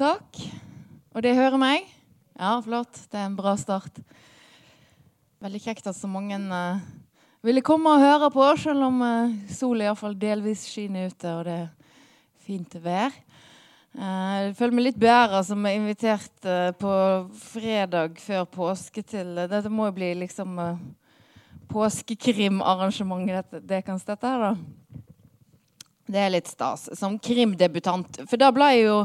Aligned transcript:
takk. 0.00 0.38
Og 1.12 1.20
det 1.24 1.34
hører 1.36 1.60
meg? 1.60 1.84
Ja, 2.38 2.54
flott. 2.64 2.96
Det 3.10 3.18
er 3.20 3.26
en 3.28 3.36
bra 3.36 3.52
start. 3.60 3.98
Veldig 5.44 5.60
kjekt 5.60 5.88
at 5.90 5.96
så 5.96 6.08
mange 6.08 6.38
uh, 6.40 6.80
ville 7.44 7.60
komme 7.64 7.92
og 7.92 8.00
høre 8.00 8.30
på, 8.32 8.46
selv 8.62 8.86
om 8.86 9.02
uh, 9.04 9.34
sola 9.52 9.88
iallfall 9.88 10.14
delvis 10.16 10.62
skinner 10.70 11.10
ute 11.12 11.34
og 11.34 11.44
det 11.48 11.56
er 11.66 11.68
fint 12.46 12.76
vær. 12.80 13.12
Uh, 13.92 14.46
jeg 14.46 14.54
føler 14.60 14.78
meg 14.78 14.86
litt 14.88 15.00
beæra 15.02 15.42
som 15.44 15.66
er 15.68 15.76
invitert 15.76 16.48
uh, 16.48 16.70
på 16.80 16.92
fredag 17.42 18.16
før 18.22 18.46
påske 18.48 19.04
til 19.04 19.34
Dette 19.42 19.72
må 19.72 19.90
jo 19.90 19.96
bli 19.98 20.14
liksom 20.22 20.56
påskekrimarrangementet 21.70 23.52
det, 23.58 23.60
det 23.68 23.82
kan 23.86 24.00
stette 24.00 24.32
her, 24.32 24.48
da. 24.48 25.02
Det 26.10 26.24
er 26.24 26.32
litt 26.32 26.48
stas. 26.50 26.88
Som 26.98 27.20
krimdebutant. 27.22 28.22
For 28.26 28.40
da 28.40 28.48
ble 28.54 28.70
jeg 28.74 28.88
jo 28.88 28.96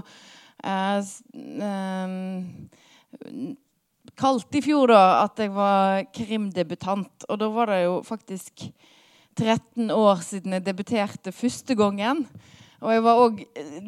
eh, 0.65 2.09
kalt 4.15 4.55
i 4.55 4.61
fjor 4.63 4.91
da 4.93 5.03
at 5.23 5.39
jeg 5.41 5.53
var 5.55 6.03
krimdebutant. 6.15 7.27
Og 7.29 7.39
da 7.41 7.49
var 7.53 7.71
det 7.73 7.83
jo 7.85 8.01
faktisk 8.05 8.67
13 9.35 9.91
år 9.91 10.21
siden 10.23 10.55
jeg 10.55 10.65
debuterte 10.65 11.33
første 11.35 11.75
gangen. 11.77 12.25
Og 12.83 12.91
jeg 12.93 13.03
var 13.05 13.23
òg 13.23 13.41
eh, 13.45 13.79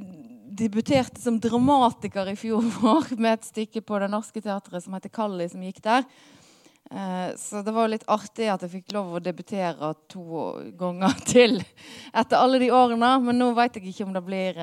debuterte 0.58 1.22
som 1.22 1.40
dramatiker 1.42 2.32
i 2.32 2.40
fjor 2.40 2.66
vår 2.80 3.14
med 3.18 3.38
et 3.38 3.52
stykke 3.52 3.84
på 3.86 4.02
Det 4.02 4.10
Norske 4.12 4.42
Teatret 4.42 4.84
som 4.84 4.98
heter 4.98 5.14
'Kalli', 5.14 5.50
som 5.52 5.64
gikk 5.64 5.82
der. 5.86 6.04
Eh, 6.92 7.36
så 7.36 7.62
det 7.64 7.74
var 7.76 7.92
litt 7.92 8.08
artig 8.08 8.48
at 8.48 8.64
jeg 8.64 8.78
fikk 8.78 8.94
lov 8.96 9.18
å 9.18 9.24
debutere 9.24 9.94
to 10.08 10.56
ganger 10.80 11.16
til 11.34 11.60
etter 12.14 12.40
alle 12.40 12.60
de 12.64 12.72
årene. 12.72 13.12
Men 13.24 13.40
nå 13.40 13.52
veit 13.58 13.76
jeg 13.76 13.92
ikke 13.92 14.08
om 14.08 14.16
det 14.16 14.24
blir 14.26 14.62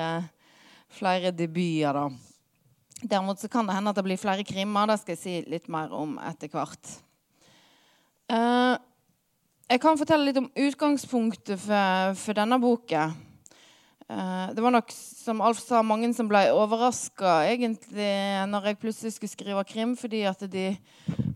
flere 0.95 1.33
debuter, 1.35 1.95
da. 1.95 2.09
Derimot 3.03 3.41
så 3.41 3.49
kan 3.51 3.67
det 3.67 3.75
hende 3.75 3.91
at 3.91 3.99
det 3.99 4.05
blir 4.07 4.19
flere 4.19 4.45
krimmer. 4.47 4.87
Det 4.87 5.01
skal 5.01 5.15
jeg 5.15 5.21
si 5.21 5.35
litt 5.51 5.67
mer 5.71 5.91
om 5.93 6.15
etter 6.23 6.49
hvert. 6.49 6.95
Uh, 8.31 8.79
jeg 9.69 9.81
kan 9.83 9.99
fortelle 9.99 10.29
litt 10.29 10.39
om 10.39 10.49
utgangspunktet 10.49 11.59
for, 11.61 12.15
for 12.17 12.37
denne 12.37 12.57
boka. 12.61 13.09
Uh, 14.05 14.53
det 14.53 14.61
var 14.61 14.73
nok, 14.73 14.93
som 14.93 15.43
Alf 15.43 15.59
sa, 15.61 15.83
mange 15.85 16.11
som 16.13 16.29
ble 16.29 16.43
overraska 16.53 17.39
egentlig 17.49 18.09
når 18.51 18.71
jeg 18.71 18.81
plutselig 18.81 19.15
skulle 19.15 19.33
skrive 19.33 19.67
krim, 19.67 19.95
fordi 19.97 20.23
at 20.29 20.45
de 20.49 20.71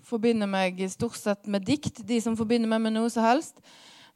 forbinder 0.05 0.49
meg 0.49 0.79
stort 0.93 1.17
sett 1.19 1.49
med 1.49 1.65
dikt, 1.67 2.01
de 2.07 2.21
som 2.21 2.37
forbinder 2.39 2.69
meg 2.71 2.83
med 2.85 2.95
noe 2.95 3.09
som 3.13 3.25
helst. 3.25 3.59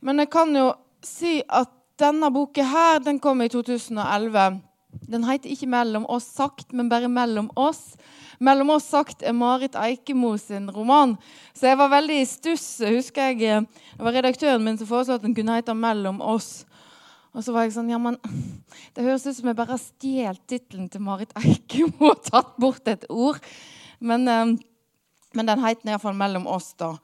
Men 0.01 0.21
jeg 0.21 0.31
kan 0.33 0.53
jo 0.55 0.71
si 1.05 1.41
at 1.49 1.71
denne 1.99 2.29
boka 2.33 2.65
her, 2.65 3.01
den 3.03 3.19
kom 3.21 3.41
i 3.43 3.49
2011. 3.51 4.61
Den 5.01 5.23
heter 5.23 5.49
ikke 5.49 5.67
'Mellom 5.67 6.05
oss 6.09 6.25
sagt', 6.25 6.73
men 6.73 6.89
bare 6.89 7.07
'Mellom 7.07 7.49
oss'. 7.55 7.95
'Mellom 8.39 8.69
oss 8.69 8.89
sagt' 8.91 9.23
er 9.23 9.33
Marit 9.33 9.75
Eikemo 9.75 10.37
sin 10.37 10.69
roman. 10.69 11.17
Så 11.53 11.67
jeg 11.67 11.77
var 11.77 11.89
veldig 11.89 12.21
i 12.21 12.25
stuss. 12.25 12.79
husker 12.79 13.21
jeg, 13.21 13.41
eh, 13.43 13.61
Det 13.97 13.99
var 14.03 14.11
redaktøren 14.11 14.63
min 14.63 14.77
som 14.77 14.87
foreslo 14.87 15.15
at 15.15 15.21
den 15.21 15.35
kunne 15.35 15.55
hete 15.55 15.73
'Mellom 15.73 16.21
oss'. 16.21 16.65
Og 17.33 17.43
så 17.43 17.51
var 17.51 17.63
jeg 17.63 17.73
sånn 17.73 17.89
Ja, 17.89 17.97
men 17.97 18.17
det 18.95 19.03
høres 19.03 19.25
ut 19.25 19.35
som 19.35 19.47
jeg 19.47 19.55
bare 19.55 19.71
har 19.71 19.77
stjålet 19.77 20.47
tittelen 20.47 20.89
til 20.89 21.01
Marit 21.01 21.33
Eikemo 21.35 22.11
og 22.11 22.23
tatt 22.23 22.57
bort 22.57 22.87
et 22.87 23.05
ord. 23.09 23.39
Men, 23.99 24.27
eh, 24.27 24.57
men 25.33 25.45
den 25.45 25.59
het 25.59 25.83
iallfall 25.85 26.13
'Mellom 26.13 26.47
oss', 26.47 26.75
da 26.77 26.97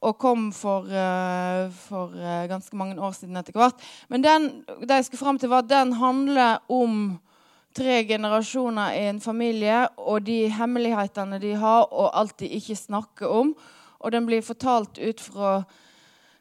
og 0.00 0.18
kom 0.18 0.50
for, 0.54 0.86
uh, 0.86 1.70
for 1.88 2.14
uh, 2.14 2.46
ganske 2.46 2.76
mange 2.76 2.98
år 3.02 3.16
siden 3.16 3.36
etter 3.36 3.56
hvert. 3.56 3.80
Men 4.08 4.22
den, 4.22 4.48
det 4.86 5.00
jeg 5.00 5.08
skulle 5.08 5.24
frem 5.24 5.38
til 5.38 5.50
var 5.50 5.64
at 5.64 5.72
den 5.72 5.92
handler 5.98 6.58
om 6.70 7.18
tre 7.78 8.02
generasjoner 8.08 8.96
i 8.98 9.04
en 9.12 9.20
familie 9.22 9.84
og 9.98 10.24
de 10.26 10.46
hemmelighetene 10.52 11.38
de 11.42 11.54
har, 11.58 11.86
og 11.88 12.10
alt 12.18 12.38
de 12.42 12.50
ikke 12.58 12.76
snakker 12.78 13.30
om. 13.30 13.52
Og 13.98 14.14
den 14.14 14.26
blir 14.26 14.44
fortalt 14.46 14.98
ut 14.98 15.22
fra 15.22 15.52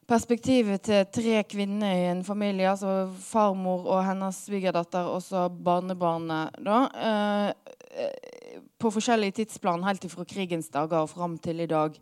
perspektivet 0.08 0.86
til 0.88 1.08
tre 1.14 1.42
kvinner 1.50 1.94
i 1.94 2.10
en 2.12 2.24
familie. 2.26 2.70
Altså 2.70 3.10
farmor 3.22 3.88
og 3.90 4.06
hennes 4.08 4.44
svigerdatter 4.48 5.10
og 5.12 5.22
så 5.26 5.48
barnebarnet. 5.50 6.56
da, 6.64 6.90
eh, 6.96 7.54
På 8.80 8.92
forskjellige 8.92 9.32
tidsplan 9.32 9.84
helt 9.84 10.12
fra 10.12 10.24
krigens 10.24 10.70
dager 10.70 11.02
og 11.02 11.10
fram 11.10 11.38
til 11.38 11.60
i 11.60 11.66
dag. 11.66 11.98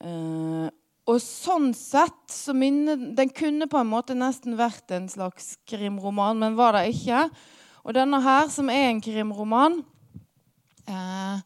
Eh, 0.00 0.68
og 1.06 1.20
sånn 1.22 1.72
sett 1.74 2.26
så 2.28 2.52
minner 2.52 2.96
Den 2.96 3.28
kunne 3.28 3.68
på 3.68 3.78
en 3.78 3.86
måte 3.86 4.14
nesten 4.14 4.56
vært 4.56 4.90
en 4.90 5.08
slags 5.08 5.56
krimroman, 5.66 6.38
men 6.38 6.56
var 6.56 6.72
det 6.72 6.94
ikke. 6.94 7.30
Og 7.86 7.94
denne 7.94 8.18
her, 8.18 8.48
som 8.50 8.66
er 8.70 8.88
en 8.88 9.00
krimroman, 9.00 9.84
eh, 10.90 11.42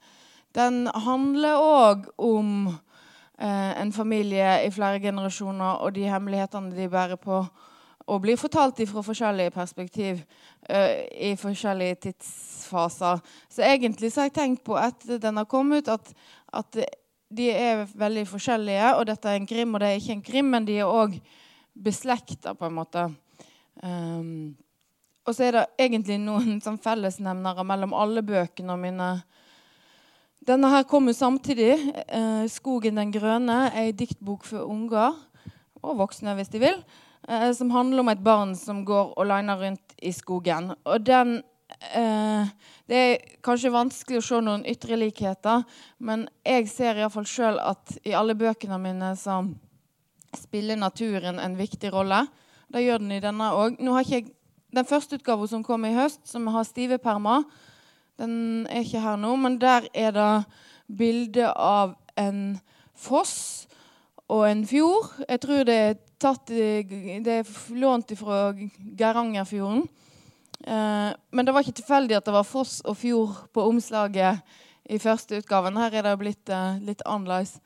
den 0.56 0.86
handler 0.88 1.60
òg 1.60 2.06
om 2.16 2.70
eh, 3.38 3.82
en 3.82 3.92
familie 3.92 4.54
i 4.64 4.70
flere 4.72 5.02
generasjoner 5.02 5.84
og 5.84 5.92
de 5.94 6.06
hemmelighetene 6.08 6.72
de 6.76 6.88
bærer 6.88 7.20
på, 7.20 7.42
og 8.06 8.22
blir 8.24 8.40
fortalt 8.40 8.80
fra 8.88 9.02
forskjellige 9.04 9.52
perspektiv 9.52 10.22
eh, 10.68 11.04
i 11.28 11.36
forskjellige 11.36 11.94
tidsfaser. 12.06 13.20
Så 13.50 13.62
egentlig 13.62 14.12
så 14.12 14.24
har 14.24 14.30
jeg 14.30 14.38
tenkt 14.40 14.64
på 14.64 14.80
etter 14.80 15.20
den 15.20 15.36
har 15.36 15.44
kommet 15.44 15.84
ut, 15.84 15.92
at, 15.92 16.14
at 16.52 16.80
de 17.36 17.50
er 17.52 17.84
veldig 17.94 18.24
forskjellige. 18.28 18.94
Og 18.96 19.06
dette 19.12 19.28
er 19.28 19.36
en 19.36 19.46
krim, 19.46 19.74
og 19.74 19.80
det 19.80 19.92
er 19.92 20.00
ikke 20.00 20.16
en 20.16 20.26
krim, 20.32 20.50
men 20.56 20.64
de 20.64 20.80
er 20.80 20.88
òg 20.88 21.20
beslekta, 21.76 22.56
på 22.56 22.66
en 22.66 22.80
måte. 22.80 23.06
Um, 23.84 24.56
og 25.30 25.36
så 25.36 25.46
er 25.46 25.54
det 25.54 25.66
egentlig 25.86 26.18
noen 26.18 26.58
sånn 26.64 26.80
fellesnevnere 26.82 27.64
mellom 27.66 27.94
alle 27.94 28.24
bøkene 28.26 28.74
mine. 28.80 29.10
Denne 30.46 30.70
her 30.72 30.86
kommer 30.88 31.14
samtidig. 31.14 31.76
Eh, 32.08 32.48
'Skogen 32.48 32.98
den 32.98 33.12
grønne' 33.12 33.68
er 33.70 33.84
ei 33.84 33.92
diktbok 33.92 34.44
for 34.44 34.66
unger, 34.66 35.14
og 35.82 36.00
voksne 36.00 36.34
hvis 36.34 36.50
de 36.50 36.58
vil, 36.58 36.82
eh, 37.28 37.52
som 37.52 37.70
handler 37.70 38.00
om 38.00 38.08
et 38.08 38.24
barn 38.24 38.56
som 38.56 38.84
går 38.84 39.14
og 39.16 39.26
liner 39.26 39.60
rundt 39.60 39.94
i 40.02 40.10
skogen. 40.10 40.74
Og 40.84 41.06
den 41.06 41.42
eh, 41.94 42.48
Det 42.90 42.96
er 42.96 43.18
kanskje 43.46 43.70
vanskelig 43.70 44.18
å 44.18 44.26
se 44.26 44.40
noen 44.42 44.66
ytre 44.66 44.96
likheter, 44.98 45.62
men 46.00 46.26
jeg 46.44 46.66
ser 46.68 46.98
iallfall 46.98 47.24
sjøl 47.24 47.60
at 47.62 47.98
i 48.02 48.10
alle 48.18 48.34
bøkene 48.34 48.80
mine 48.82 49.14
så 49.14 49.44
spiller 50.34 50.76
naturen 50.76 51.38
en 51.38 51.54
viktig 51.54 51.92
rolle. 51.92 52.26
Det 52.72 52.82
gjør 52.82 52.98
den 52.98 53.12
i 53.12 53.20
denne 53.22 53.52
òg. 53.54 53.78
Nå 53.78 53.92
har 53.92 54.02
ikke 54.02 54.18
jeg 54.18 54.34
den 54.74 54.86
første 54.86 55.18
utgaven 55.18 55.50
som 55.50 55.64
kom 55.66 55.84
i 55.84 55.94
høst, 55.94 56.22
som 56.28 56.46
har 56.54 56.66
stive 56.68 56.98
permer, 57.02 57.44
den 58.20 58.66
er 58.68 58.84
ikke 58.84 59.00
her 59.00 59.16
nå, 59.16 59.32
men 59.40 59.56
der 59.60 59.86
er 59.96 60.12
det 60.12 60.32
bilde 60.98 61.48
av 61.54 61.94
en 62.20 62.58
foss 62.98 63.66
og 64.30 64.44
en 64.50 64.66
fjord. 64.68 65.08
Jeg 65.28 65.40
tror 65.42 65.64
det 65.66 65.76
er, 65.76 65.96
tatt, 66.20 66.50
det 66.50 67.36
er 67.40 67.54
lånt 67.80 68.12
fra 68.18 68.50
Geirangerfjorden. 68.52 69.86
Eh, 70.60 71.10
men 71.30 71.46
det 71.46 71.54
var 71.54 71.64
ikke 71.64 71.78
tilfeldig 71.80 72.18
at 72.18 72.26
det 72.28 72.34
var 72.36 72.48
foss 72.48 72.80
og 72.84 72.98
fjord 73.00 73.46
på 73.54 73.64
omslaget 73.70 74.42
i 74.90 74.98
første 75.00 75.40
utgaven. 75.40 75.78
Her 75.80 75.96
er 76.00 76.10
det 76.10 76.18
blitt 76.20 76.52
eh, 76.52 76.82
litt 76.84 77.04
annerledes. 77.08 77.56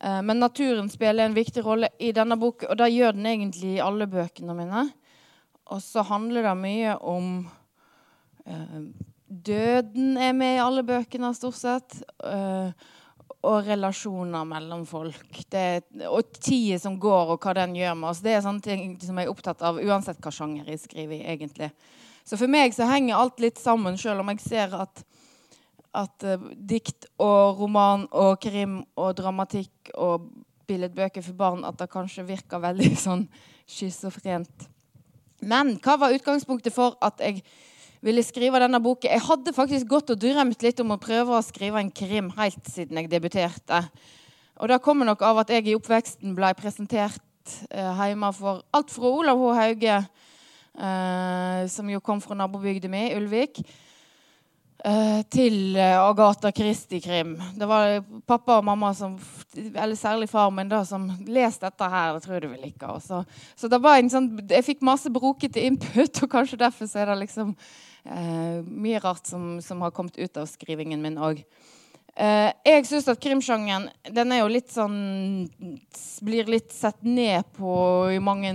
Eh, 0.00 0.20
men 0.24 0.40
naturen 0.40 0.88
spiller 0.90 1.28
en 1.28 1.36
viktig 1.36 1.64
rolle 1.66 1.92
i 2.00 2.14
denne 2.16 2.38
boken, 2.40 2.70
og 2.72 2.80
det 2.80 2.92
gjør 2.94 3.18
den 3.18 3.28
egentlig 3.28 3.76
i 3.76 3.84
alle 3.84 4.08
bøkene 4.10 4.56
mine. 4.56 4.88
Og 5.74 5.82
så 5.84 6.04
handler 6.06 6.48
det 6.48 6.56
mye 6.58 6.96
om 7.04 7.32
eh, 8.46 8.80
Døden 9.28 10.16
er 10.16 10.32
med 10.32 10.54
i 10.56 10.62
alle 10.64 10.80
bøkene, 10.88 11.34
stort 11.36 11.58
sett. 11.58 11.98
Eh, 12.24 12.86
og 13.46 13.66
relasjoner 13.66 14.46
mellom 14.48 14.82
folk. 14.88 15.42
Det, 15.52 15.84
og 16.08 16.32
tida 16.40 16.78
som 16.82 16.96
går, 17.00 17.34
og 17.34 17.44
hva 17.44 17.54
den 17.60 17.76
gjør 17.78 17.94
med 18.00 18.10
oss. 18.10 18.22
Det 18.24 18.34
er 18.34 18.42
sånne 18.44 18.64
ting 18.64 18.96
som 19.04 19.18
jeg 19.20 19.28
er 19.28 19.32
opptatt 19.32 19.62
av 19.64 19.78
uansett 19.78 20.18
hva 20.24 20.32
sjanger 20.34 20.72
jeg 20.72 20.82
skriver 20.82 21.20
i. 21.20 21.26
egentlig. 21.34 21.70
Så 22.24 22.36
for 22.40 22.50
meg 22.50 22.74
så 22.76 22.88
henger 22.88 23.16
alt 23.16 23.38
litt 23.40 23.60
sammen, 23.60 23.96
selv 24.00 24.24
om 24.24 24.32
jeg 24.32 24.42
ser 24.42 24.74
at, 24.76 25.04
at 25.96 26.26
uh, 26.26 26.50
dikt 26.52 27.06
og 27.22 27.62
roman 27.62 28.08
og 28.10 28.40
krim 28.42 28.82
og 28.98 29.14
dramatikk 29.16 29.92
og 29.94 30.26
billedbøker 30.68 31.24
for 31.24 31.38
barn 31.38 31.64
at 31.64 31.78
det 31.80 31.88
kanskje 31.92 32.26
virker 32.28 32.60
veldig 32.60 32.90
sånn 33.06 33.24
schizofrent. 33.68 34.68
Men 35.40 35.76
hva 35.82 35.96
var 36.00 36.14
utgangspunktet 36.16 36.74
for 36.74 36.96
at 37.04 37.20
jeg 37.22 37.42
ville 38.04 38.22
skrive 38.26 38.60
denne 38.62 38.80
boka? 38.82 39.10
Jeg 39.10 39.22
hadde 39.26 39.54
faktisk 39.54 39.90
gått 39.90 40.12
og 40.14 40.20
drømt 40.22 40.62
litt 40.64 40.80
om 40.82 40.94
å 40.94 41.00
prøve 41.02 41.36
å 41.36 41.44
skrive 41.44 41.82
en 41.82 41.92
krim 41.94 42.32
helt 42.38 42.70
siden 42.70 42.98
jeg 42.98 43.10
debuterte. 43.12 43.82
Og 44.58 44.70
det 44.70 44.80
kommer 44.82 45.06
nok 45.06 45.22
av 45.22 45.44
at 45.44 45.52
jeg 45.54 45.68
i 45.70 45.76
oppveksten 45.78 46.34
ble 46.34 46.50
presentert 46.58 47.22
eh, 47.70 48.00
hjemme 48.10 48.32
for 48.34 48.64
alt 48.74 48.90
fra 48.90 49.12
Olav 49.20 49.38
H. 49.38 49.52
Hauge, 49.60 49.98
eh, 50.74 51.60
som 51.70 51.92
jo 51.92 52.02
kom 52.02 52.22
fra 52.24 52.34
nabobygda 52.38 52.90
mi, 52.90 53.04
Ulvik, 53.14 53.62
til 55.34 55.76
eh, 55.76 55.96
Agatha 55.98 56.52
Christie-krim. 56.54 57.34
Det 57.58 57.66
var 57.66 57.98
pappa 58.30 58.60
og 58.60 58.68
mamma, 58.68 58.92
som, 58.94 59.16
eller 59.56 59.98
særlig 59.98 60.28
far 60.30 60.52
min, 60.54 60.70
da, 60.70 60.84
som 60.86 61.08
leste 61.26 61.66
dette 61.66 61.90
her. 61.90 62.14
Det 62.14 62.26
tror 62.28 62.40
du 62.44 62.48
vil 62.52 62.62
like. 62.68 62.94
Så, 63.04 63.24
så 63.58 63.70
det 63.70 63.82
var 63.82 63.98
en 63.98 64.12
sånn, 64.12 64.32
jeg 64.46 64.66
fikk 64.66 64.86
masse 64.86 65.10
brokete 65.10 65.66
input, 65.66 66.22
og 66.22 66.32
kanskje 66.32 66.60
derfor 66.62 66.90
så 66.90 67.02
er 67.02 67.12
det 67.12 67.22
liksom 67.26 67.56
Eh, 68.08 68.62
mye 68.64 69.00
rart 69.04 69.26
som, 69.26 69.58
som, 69.62 69.82
har 69.82 69.90
kommet 69.90 70.16
ut 70.18 70.36
av 70.40 70.46
skrivingen 70.48 71.02
min 71.02 71.18
òg. 71.20 71.42
Eh, 72.16 72.48
jeg 72.64 72.86
syns 72.88 73.08
at 73.12 73.20
krimsjangeren 73.20 73.88
den 74.14 74.32
er 74.34 74.40
jo 74.40 74.48
litt 74.50 74.72
sånn 74.74 74.96
Blir 76.26 76.48
litt 76.50 76.72
sett 76.74 77.04
ned 77.06 77.46
på 77.54 77.70
i 78.10 78.18
mange 78.18 78.50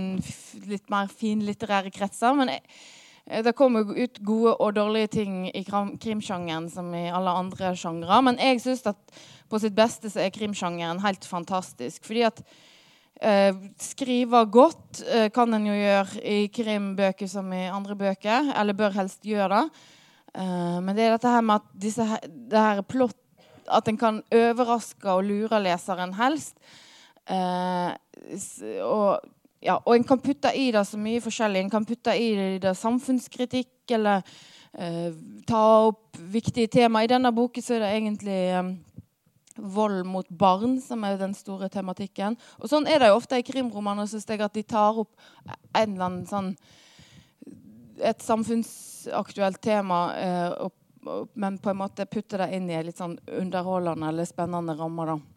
litt 0.68 0.90
mer 0.92 1.08
finlitterære 1.08 1.92
kretser. 1.94 2.34
Men 2.36 2.50
jeg, 2.56 2.64
eh, 2.66 2.90
det 3.24 3.54
kommer 3.56 3.88
ut 3.96 4.18
gode 4.20 4.52
og 4.60 4.74
dårlige 4.76 5.14
ting 5.16 5.46
i 5.48 5.64
krimsjangeren 5.64 6.68
som 6.70 6.90
i 6.94 7.06
alle 7.08 7.32
andre 7.32 7.72
sjangre. 7.78 8.20
Men 8.26 8.36
jeg 8.36 8.60
syns 8.60 8.84
at 8.90 9.18
på 9.48 9.60
sitt 9.62 9.76
beste 9.76 10.10
så 10.12 10.26
er 10.26 10.34
krimsjangeren 10.34 11.00
helt 11.04 11.24
fantastisk. 11.24 12.04
Fordi 12.04 12.26
at 12.28 12.44
Eh, 13.22 13.54
skrive 13.78 14.40
godt 14.50 14.98
eh, 15.06 15.28
kan 15.30 15.54
en 15.54 15.68
jo 15.68 15.74
gjøre 15.78 16.18
i 16.26 16.48
krimbøker 16.52 17.28
som 17.30 17.52
i 17.54 17.66
andre 17.70 17.96
bøker. 17.96 18.50
Eller 18.58 18.76
bør 18.76 18.96
helst 18.98 19.22
gjøre 19.24 19.48
det. 19.52 19.84
Eh, 20.34 20.80
men 20.82 20.96
det 20.96 21.06
er 21.06 21.14
dette 21.14 21.30
her 21.30 21.44
med 21.46 21.62
at 21.62 21.68
disse, 21.78 22.06
det 22.24 22.58
her 22.58 22.82
plott 22.82 23.20
At 23.64 23.86
en 23.88 23.96
kan 23.96 24.18
overraske 24.34 25.08
og 25.08 25.24
lure 25.24 25.62
leseren 25.62 26.12
helst. 26.18 26.58
Eh, 27.24 27.94
og, 28.84 29.24
ja, 29.64 29.78
og 29.80 29.94
en 29.96 30.04
kan 30.04 30.20
putte 30.20 30.52
i 30.52 30.68
det 30.74 30.82
så 30.84 30.98
mye 31.00 31.22
forskjellig. 31.24 31.62
En 31.64 31.72
kan 31.72 31.86
putte 31.88 32.12
i 32.12 32.58
det 32.60 32.74
samfunnskritikk 32.76 33.94
eller 33.96 34.20
eh, 34.76 35.14
ta 35.48 35.62
opp 35.86 36.18
viktige 36.18 36.68
tema. 36.68 37.04
I 37.04 37.08
denne 37.08 37.32
boken 37.32 37.64
så 37.64 37.78
er 37.78 37.86
det 37.86 37.94
egentlig 37.94 38.40
eh, 38.52 38.68
vold 39.56 40.04
mot 40.06 40.28
barn, 40.28 40.76
som 40.84 41.04
er 41.08 41.16
den 41.16 41.32
store 41.38 41.70
tematikken. 41.72 42.36
Og 42.60 42.68
sånn 42.68 42.88
er 42.90 43.00
det 43.00 43.10
jo 43.12 43.18
ofte 43.22 43.40
i 43.40 43.46
krimromaner, 43.46 44.08
syns 44.10 44.28
jeg, 44.28 44.42
at 44.44 44.56
de 44.56 44.66
tar 44.68 45.00
opp 45.00 45.14
en 45.46 45.94
eller 45.94 46.08
annen 46.10 46.26
sånn 46.30 46.56
Et 47.94 48.22
samfunnsaktuelt 48.26 49.60
tema, 49.62 49.98
eh, 50.18 50.48
og, 50.64 50.72
og, 51.06 51.28
men 51.38 51.60
på 51.62 51.70
en 51.70 51.78
måte 51.78 52.08
putter 52.10 52.42
det 52.42 52.56
inn 52.56 52.66
i 52.66 52.74
en 52.74 52.88
litt 52.88 52.98
sånn 52.98 53.14
underholdende 53.38 54.08
eller 54.10 54.26
spennende 54.26 54.74
ramme. 54.74 55.06
da. 55.06 55.33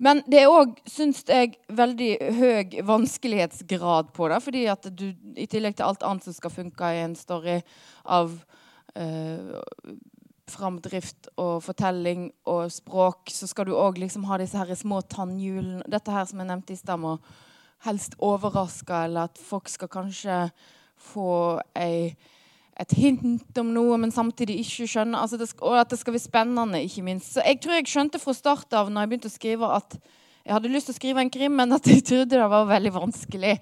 Men 0.00 0.22
det 0.30 0.40
er 0.40 0.52
òg, 0.52 0.78
syns 0.88 1.20
jeg, 1.28 1.58
veldig 1.76 2.10
høy 2.38 2.76
vanskelighetsgrad 2.88 4.14
på 4.16 4.30
det. 4.32 4.38
fordi 4.42 4.62
at 4.72 4.88
du, 4.96 5.10
i 5.36 5.46
tillegg 5.46 5.76
til 5.76 5.86
alt 5.90 6.06
annet 6.06 6.24
som 6.24 6.36
skal 6.36 6.54
funke 6.54 6.92
i 6.94 7.02
en 7.04 7.16
story 7.16 7.58
av 8.08 8.32
eh, 8.96 9.60
framdrift 10.50 11.30
og 11.36 11.60
fortelling 11.62 12.30
og 12.48 12.72
språk, 12.72 13.28
så 13.28 13.46
skal 13.50 13.68
du 13.68 13.76
òg 13.76 14.00
liksom 14.00 14.24
ha 14.30 14.40
disse 14.40 14.58
her 14.58 14.72
små 14.74 15.02
tannhjulene. 15.04 15.84
Dette 15.90 16.14
her 16.14 16.24
som 16.28 16.40
jeg 16.40 16.48
nevnte 16.48 16.74
i 16.74 16.80
stad, 16.80 17.06
helst 17.84 18.16
overraske, 18.24 19.04
eller 19.06 19.28
at 19.28 19.40
folk 19.40 19.68
skal 19.68 19.92
kanskje 19.92 20.42
få 21.00 21.60
ei, 21.76 22.16
et 22.80 22.94
hint 22.96 23.58
om 23.60 23.74
noe, 23.74 23.98
men 24.00 24.12
samtidig 24.14 24.60
ikke 24.62 24.88
skjønne. 24.88 25.20
Altså 25.20 25.36
det, 25.40 25.50
og 25.60 25.76
at 25.82 25.92
det 25.92 25.98
skal 26.00 26.16
være 26.16 26.24
spennende, 26.24 26.80
ikke 26.86 27.04
minst. 27.04 27.34
Så 27.34 27.44
jeg 27.44 27.60
tror 27.60 27.76
jeg 27.76 27.90
skjønte 27.90 28.20
fra 28.22 28.34
start 28.36 28.76
av 28.76 28.88
når 28.88 29.04
jeg 29.04 29.12
begynte 29.12 29.30
å 29.30 29.34
skrive, 29.34 29.70
at 29.76 29.98
jeg 30.40 30.54
hadde 30.56 30.72
lyst 30.72 30.88
til 30.88 30.96
å 30.96 30.98
skrive 30.98 31.22
en 31.22 31.32
krim, 31.32 31.56
men 31.60 31.76
at 31.76 31.86
jeg 31.86 32.02
trodde 32.08 32.32
det 32.32 32.50
var 32.50 32.68
veldig 32.70 32.92
vanskelig. 32.96 33.54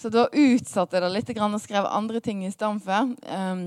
Så 0.00 0.10
da 0.12 0.24
utsatte 0.26 0.96
jeg 0.96 1.04
det 1.04 1.10
litt 1.12 1.32
og 1.36 1.58
skrev 1.60 1.88
andre 1.90 2.22
ting 2.24 2.44
i 2.46 2.52
stedet 2.52 2.80
for. 2.86 3.12
Um, 3.28 3.66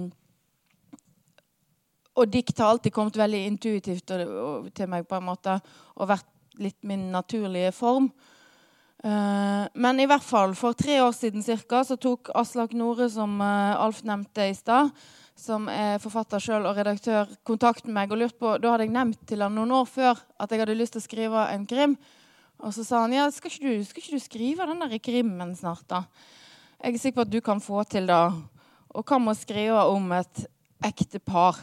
og 2.16 2.31
dikt 2.31 2.58
har 2.60 2.74
alltid 2.74 2.96
kommet 2.96 3.19
veldig 3.19 3.42
intuitivt 3.51 4.08
til 4.08 4.90
meg 4.90 5.06
på 5.06 5.19
en 5.19 5.28
måte, 5.28 5.60
og 6.00 6.10
vært 6.10 6.31
litt 6.63 6.80
min 6.88 7.12
naturlige 7.13 7.74
form. 7.75 8.10
Uh, 9.06 9.68
men 9.78 10.00
i 10.02 10.07
hvert 10.10 10.24
fall, 10.25 10.56
for 10.57 10.74
tre 10.74 10.96
år 11.04 11.12
siden 11.13 11.44
cirka, 11.46 11.84
så 11.86 11.94
tok 12.02 12.31
Aslak 12.34 12.72
Nore, 12.74 13.06
som 13.13 13.38
uh, 13.38 13.78
Alf 13.78 14.00
nevnte 14.07 14.48
i 14.50 14.56
stad, 14.57 14.90
som 15.38 15.68
er 15.69 16.00
forfatter 16.02 16.42
sjøl 16.42 16.66
og 16.66 16.80
redaktør, 16.80 17.30
kontakt 17.46 17.86
med 17.86 17.94
meg 18.00 18.16
og 18.16 18.24
lurt 18.24 18.38
på 18.40 18.56
Da 18.57 18.72
hadde 18.72 18.88
jeg 18.88 18.96
nevnt 18.96 19.22
til 19.30 19.44
han 19.46 19.54
noen 19.54 19.75
år 19.78 19.86
før 19.86 20.24
at 20.42 20.50
jeg 20.50 20.63
hadde 20.63 20.78
lyst 20.80 20.96
til 20.96 21.04
å 21.04 21.06
skrive 21.06 21.44
en 21.52 21.68
krim. 21.69 21.94
Og 22.63 22.74
så 22.74 22.86
sa 22.88 23.04
han 23.04 23.13
ja, 23.13 23.28
skal 23.36 23.52
ikke 23.52 23.68
du, 23.68 23.86
skal 23.86 24.02
ikke 24.02 24.18
du 24.18 24.24
skrive 24.24 24.68
den 24.72 24.81
der 24.81 24.98
krimmen 25.04 25.54
snart, 25.60 25.86
da? 25.92 26.06
Jeg 26.80 26.96
er 26.96 27.04
sikker 27.04 27.19
på 27.19 27.25
at 27.28 27.34
du 27.36 27.40
kan 27.46 27.62
få 27.62 27.84
til 27.92 28.10
det. 28.10 28.24
Og 28.96 29.06
hva 29.06 29.19
med 29.22 29.36
å 29.36 29.38
skrive 29.38 29.86
om 29.92 30.10
et 30.18 30.46
ekte 30.88 31.22
par? 31.22 31.60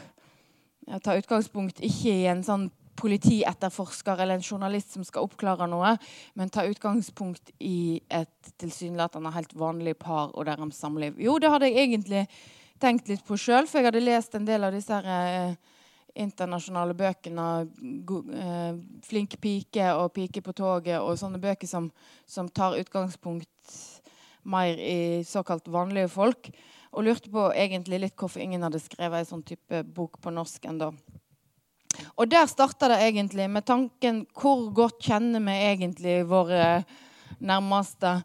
Jeg 0.87 1.03
tar 1.03 1.19
utgangspunkt 1.19 1.83
ikke 1.83 2.13
i 2.13 2.29
en 2.31 2.45
sånn 2.45 2.69
politietterforsker 3.03 4.23
eller 4.23 4.39
en 4.39 4.45
journalist 4.45 4.95
som 4.95 5.03
skal 5.07 5.27
oppklare 5.27 5.67
noe, 5.67 5.95
men 6.39 6.51
ta 6.53 6.63
utgangspunkt 6.67 7.51
i 7.59 7.99
et 8.07 8.53
tilsynelatende 8.61 9.33
helt 9.35 9.55
vanlig 9.59 9.97
par 9.99 10.31
og 10.31 10.47
deres 10.47 10.79
samliv. 10.79 11.19
Jo, 11.19 11.35
det 11.41 11.51
hadde 11.51 11.69
jeg 11.69 11.83
egentlig 11.83 12.25
tenkt 12.81 13.11
litt 13.11 13.23
på 13.27 13.37
sjøl, 13.39 13.67
for 13.67 13.79
jeg 13.79 13.91
hadde 13.91 14.03
lest 14.03 14.35
en 14.37 14.47
del 14.47 14.67
av 14.67 14.75
disse 14.75 14.95
her, 14.95 15.07
eh, 15.07 15.79
internasjonale 16.15 16.93
bøkene. 16.93 17.47
Eh, 17.63 18.73
'Flink 19.01 19.39
pike' 19.41 19.95
og 19.97 20.13
'Pike 20.13 20.41
på 20.41 20.53
toget' 20.53 21.01
og 21.01 21.17
sånne 21.17 21.41
bøker 21.41 21.67
som, 21.67 21.91
som 22.25 22.49
tar 22.49 22.77
utgangspunkt 22.77 23.49
mer 24.43 24.77
i 24.77 25.23
såkalt 25.23 25.67
vanlige 25.67 26.09
folk. 26.09 26.51
Og 26.93 27.03
lurte 27.03 27.29
på 27.31 27.51
egentlig 27.55 27.99
litt 27.99 28.15
hvorfor 28.15 28.39
ingen 28.39 28.61
hadde 28.61 28.79
skrevet 28.79 29.19
en 29.19 29.25
sånn 29.25 29.43
type 29.43 29.83
bok 29.83 30.21
på 30.21 30.29
norsk 30.29 30.65
ennå. 30.65 30.93
Og 32.17 32.29
der 32.29 32.45
starta 32.49 32.91
det 32.91 33.01
egentlig 33.07 33.47
med 33.49 33.65
tanken 33.65 34.23
hvor 34.37 34.67
godt 34.75 35.01
kjenner 35.01 35.41
vi 35.41 35.57
egentlig 35.71 36.19
våre 36.29 36.83
nærmeste? 37.41 38.15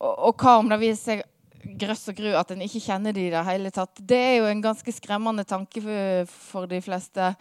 Og, 0.00 0.12
og 0.30 0.42
hva 0.42 0.58
om 0.60 0.68
det 0.70 0.80
viser 0.82 1.22
seg 1.22 1.76
grøss 1.80 2.08
og 2.12 2.16
gru 2.16 2.30
at 2.36 2.52
en 2.52 2.62
ikke 2.64 2.82
kjenner 2.84 3.16
de 3.16 3.26
i 3.28 3.32
det 3.32 3.44
hele 3.48 3.72
tatt? 3.72 4.00
Det 4.00 4.18
er 4.18 4.34
jo 4.40 4.48
en 4.50 4.64
ganske 4.64 4.92
skremmende 4.96 5.46
tanke 5.48 5.82
for, 5.84 6.32
for 6.52 6.70
de 6.70 6.80
fleste. 6.84 7.32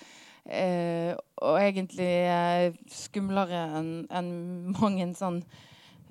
Eh, 0.50 1.12
og 1.44 1.60
egentlig 1.60 2.14
eh, 2.26 2.78
skumlere 2.92 3.66
enn 3.80 3.92
en 4.08 4.30
mange 4.80 5.12
sånn 5.20 5.44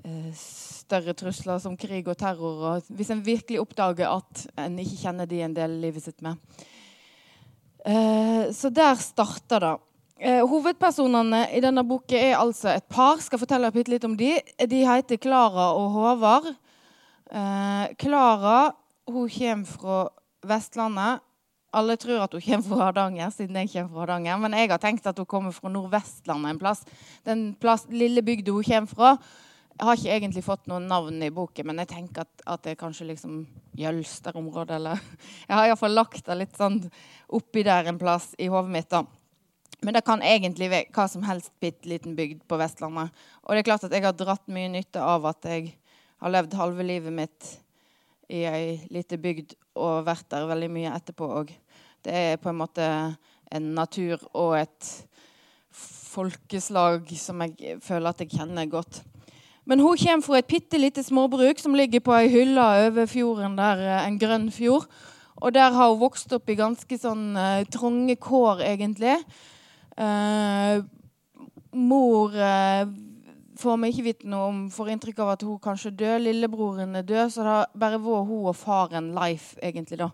Eh, 0.04 0.34
større 0.34 1.12
trusler 1.14 1.58
som 1.58 1.76
krig 1.76 2.06
og 2.08 2.18
terror. 2.18 2.60
Og 2.70 2.90
hvis 2.94 3.10
en 3.10 3.22
virkelig 3.24 3.60
oppdager 3.60 4.10
at 4.10 4.44
en 4.60 4.78
ikke 4.78 5.00
kjenner 5.00 5.26
de 5.26 5.42
en 5.42 5.56
del 5.56 5.78
livet 5.82 6.04
sitt 6.04 6.22
med. 6.22 6.38
Eh, 7.86 8.48
så 8.54 8.70
der 8.74 8.94
starter 8.94 9.60
det. 9.60 9.74
Eh, 10.18 10.42
hovedpersonene 10.42 11.44
i 11.54 11.60
denne 11.62 11.84
boken 11.86 12.18
er 12.18 12.40
altså 12.40 12.72
et 12.74 12.88
par. 12.90 13.20
Skal 13.22 13.38
fortelle 13.38 13.70
litt 13.74 14.04
om 14.04 14.16
de. 14.18 14.34
De 14.66 14.82
heter 14.86 15.16
Klara 15.16 15.72
og 15.78 15.90
Håvard. 15.94 16.52
Klara 18.00 18.72
hun 19.08 19.28
kommer 19.28 19.66
fra 19.68 20.08
Vestlandet. 20.48 21.20
Alle 21.72 21.98
tror 22.00 22.24
at 22.24 22.32
hun 22.32 22.40
kommer 22.40 22.64
fra 22.64 22.84
Hardanger, 22.86 23.30
siden 23.30 23.56
jeg 23.60 23.68
kommer 23.72 23.92
fra 23.92 24.00
Hardanger. 24.00 24.38
Men 24.40 24.56
jeg 24.56 24.70
har 24.70 24.80
tenkt 24.80 25.06
at 25.06 25.18
hun 25.20 25.28
kommer 25.28 25.52
fra 25.52 25.68
Nordvestlandet 25.68 26.54
en 26.54 26.60
plass. 26.60 26.84
Den 27.28 27.42
plass, 27.60 27.84
lille 27.92 28.24
bygda 28.24 28.54
hun 28.56 28.64
kommer 28.64 28.88
fra, 28.88 29.10
jeg 29.78 29.86
har 29.86 29.98
ikke 29.98 30.14
egentlig 30.16 30.42
fått 30.42 30.64
noen 30.66 30.88
navn 30.90 31.20
i 31.22 31.30
boken, 31.30 31.68
men 31.70 31.78
jeg 31.84 31.90
tenker 31.92 32.24
at, 32.24 32.40
at 32.50 32.64
det 32.64 32.72
er 32.72 32.80
kanskje 32.80 33.06
liksom 33.12 33.44
Jølster-området, 33.78 34.74
eller 34.74 34.98
Jeg 35.48 35.54
har 35.54 35.68
iallfall 35.68 35.94
lagt 35.94 36.24
det 36.26 36.34
litt 36.40 36.58
sånn 36.58 36.80
oppi 37.38 37.62
der 37.62 37.86
en 37.86 38.00
plass 38.00 38.32
i 38.42 38.48
hodet 38.50 38.74
mitt, 38.74 38.90
da. 38.90 39.04
Men 39.86 39.94
det 39.94 40.02
kan 40.02 40.24
egentlig 40.26 40.66
være 40.72 40.90
hva 40.96 41.04
som 41.06 41.22
helst 41.22 41.52
bitte 41.62 41.86
liten 41.86 42.16
bygd 42.18 42.42
på 42.50 42.58
Vestlandet. 42.58 43.14
Og 43.46 43.54
det 43.54 43.62
er 43.62 43.68
klart 43.68 43.86
at 43.86 43.94
jeg 43.94 44.02
har 44.02 44.16
dratt 44.18 44.50
mye 44.50 44.72
nytte 44.72 44.98
av 44.98 45.28
at 45.30 45.46
jeg 45.46 45.68
har 46.18 46.34
levd 46.34 46.56
halve 46.58 46.86
livet 46.86 47.14
mitt 47.14 47.52
i 48.34 48.42
ei 48.50 48.64
lita 48.90 49.16
bygd 49.20 49.54
og 49.78 50.02
vært 50.08 50.26
der 50.34 50.48
veldig 50.50 50.70
mye 50.74 50.96
etterpå 50.96 51.28
òg. 51.42 51.52
Det 52.02 52.16
er 52.32 52.42
på 52.42 52.50
en 52.50 52.58
måte 52.58 52.88
en 53.54 53.70
natur 53.78 54.18
og 54.34 54.56
et 54.58 54.90
folkeslag 55.70 57.06
som 57.20 57.46
jeg 57.46 57.78
føler 57.84 58.10
at 58.10 58.24
jeg 58.24 58.34
kjenner 58.34 58.66
godt. 58.66 59.04
Men 59.68 59.82
hun 59.84 59.98
kommer 60.00 60.24
fra 60.24 60.38
et 60.40 60.48
bitte 60.48 60.78
lite 60.80 61.02
småbruk 61.04 61.58
som 61.60 61.74
ligger 61.76 62.00
på 62.00 62.14
ei 62.16 62.30
hylle 62.32 62.62
over 62.86 63.06
fjorden, 63.06 63.58
der, 63.58 63.82
eh, 63.84 64.06
en 64.06 64.18
grønn 64.18 64.50
fjord. 64.50 64.86
Og 65.36 65.52
der 65.54 65.70
har 65.70 65.90
hun 65.90 66.00
vokst 66.00 66.32
opp 66.32 66.48
i 66.48 66.56
ganske 66.58 66.98
sånn 66.98 67.36
uh, 67.36 67.62
trange 67.70 68.16
kår, 68.16 68.64
egentlig. 68.64 69.18
Uh, 69.94 70.80
mor 71.76 72.32
uh, 72.34 72.88
får 73.60 73.78
vi 73.78 73.92
ikke 73.92 74.06
vite 74.08 74.30
noe 74.30 74.48
om, 74.48 74.58
får 74.72 74.90
inntrykk 74.94 75.22
av 75.22 75.34
at 75.36 75.44
hun 75.46 75.60
kanskje 75.62 75.92
dør. 76.00 76.18
Lillebroren 76.24 76.96
er 76.96 77.06
død, 77.06 77.30
så 77.30 77.44
det 77.44 77.52
har 77.52 77.70
bare 77.84 78.02
vært 78.02 78.28
hun 78.32 78.50
og 78.50 78.56
faren 78.58 79.12
Leif, 79.14 79.52
egentlig. 79.62 80.00
da. 80.00 80.10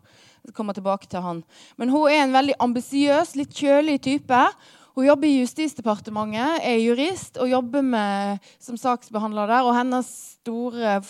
Kommer 0.53 0.77
tilbake 0.77 1.09
til 1.09 1.25
han. 1.25 1.45
Men 1.77 1.95
hun 1.95 2.11
er 2.11 2.25
en 2.25 2.35
veldig 2.35 2.59
ambisiøs, 2.61 3.37
litt 3.39 3.55
kjølig 3.55 4.01
type. 4.05 4.43
Hun 4.95 5.09
jobber 5.09 5.27
i 5.27 5.41
Justisdepartementet, 5.41 6.61
er 6.63 6.77
jurist 6.79 7.39
og 7.43 7.49
jobber 7.51 7.83
med, 7.83 8.45
som 8.63 8.77
saksbehandler 8.79 9.49
der. 9.51 9.67
Og 9.67 9.75
hennes 9.75 10.07
store 10.39 11.01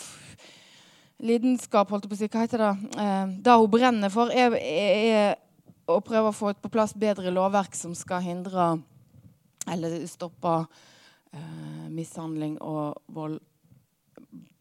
lidenskap, 1.20 1.90
holdt 1.92 2.06
jeg 2.06 2.12
på 2.12 2.16
å 2.16 2.20
si, 2.22 2.28
hva 2.32 2.44
heter 2.46 2.62
det, 2.62 2.70
eh, 2.96 3.34
det 3.44 3.56
hun 3.60 3.72
brenner 3.74 4.12
for, 4.12 4.32
er, 4.32 4.56
er, 4.56 5.34
å 5.84 5.98
prøve 6.00 6.30
å 6.30 6.36
få 6.36 6.54
på 6.56 6.70
plass 6.72 6.94
bedre 6.96 7.32
lovverk 7.34 7.76
som 7.76 7.92
skal 7.96 8.24
hindre 8.24 8.78
eller 9.68 9.98
stoppe 10.08 10.54
eh, 11.34 11.84
mishandling 11.92 12.56
og 12.64 13.02
vold 13.12 13.36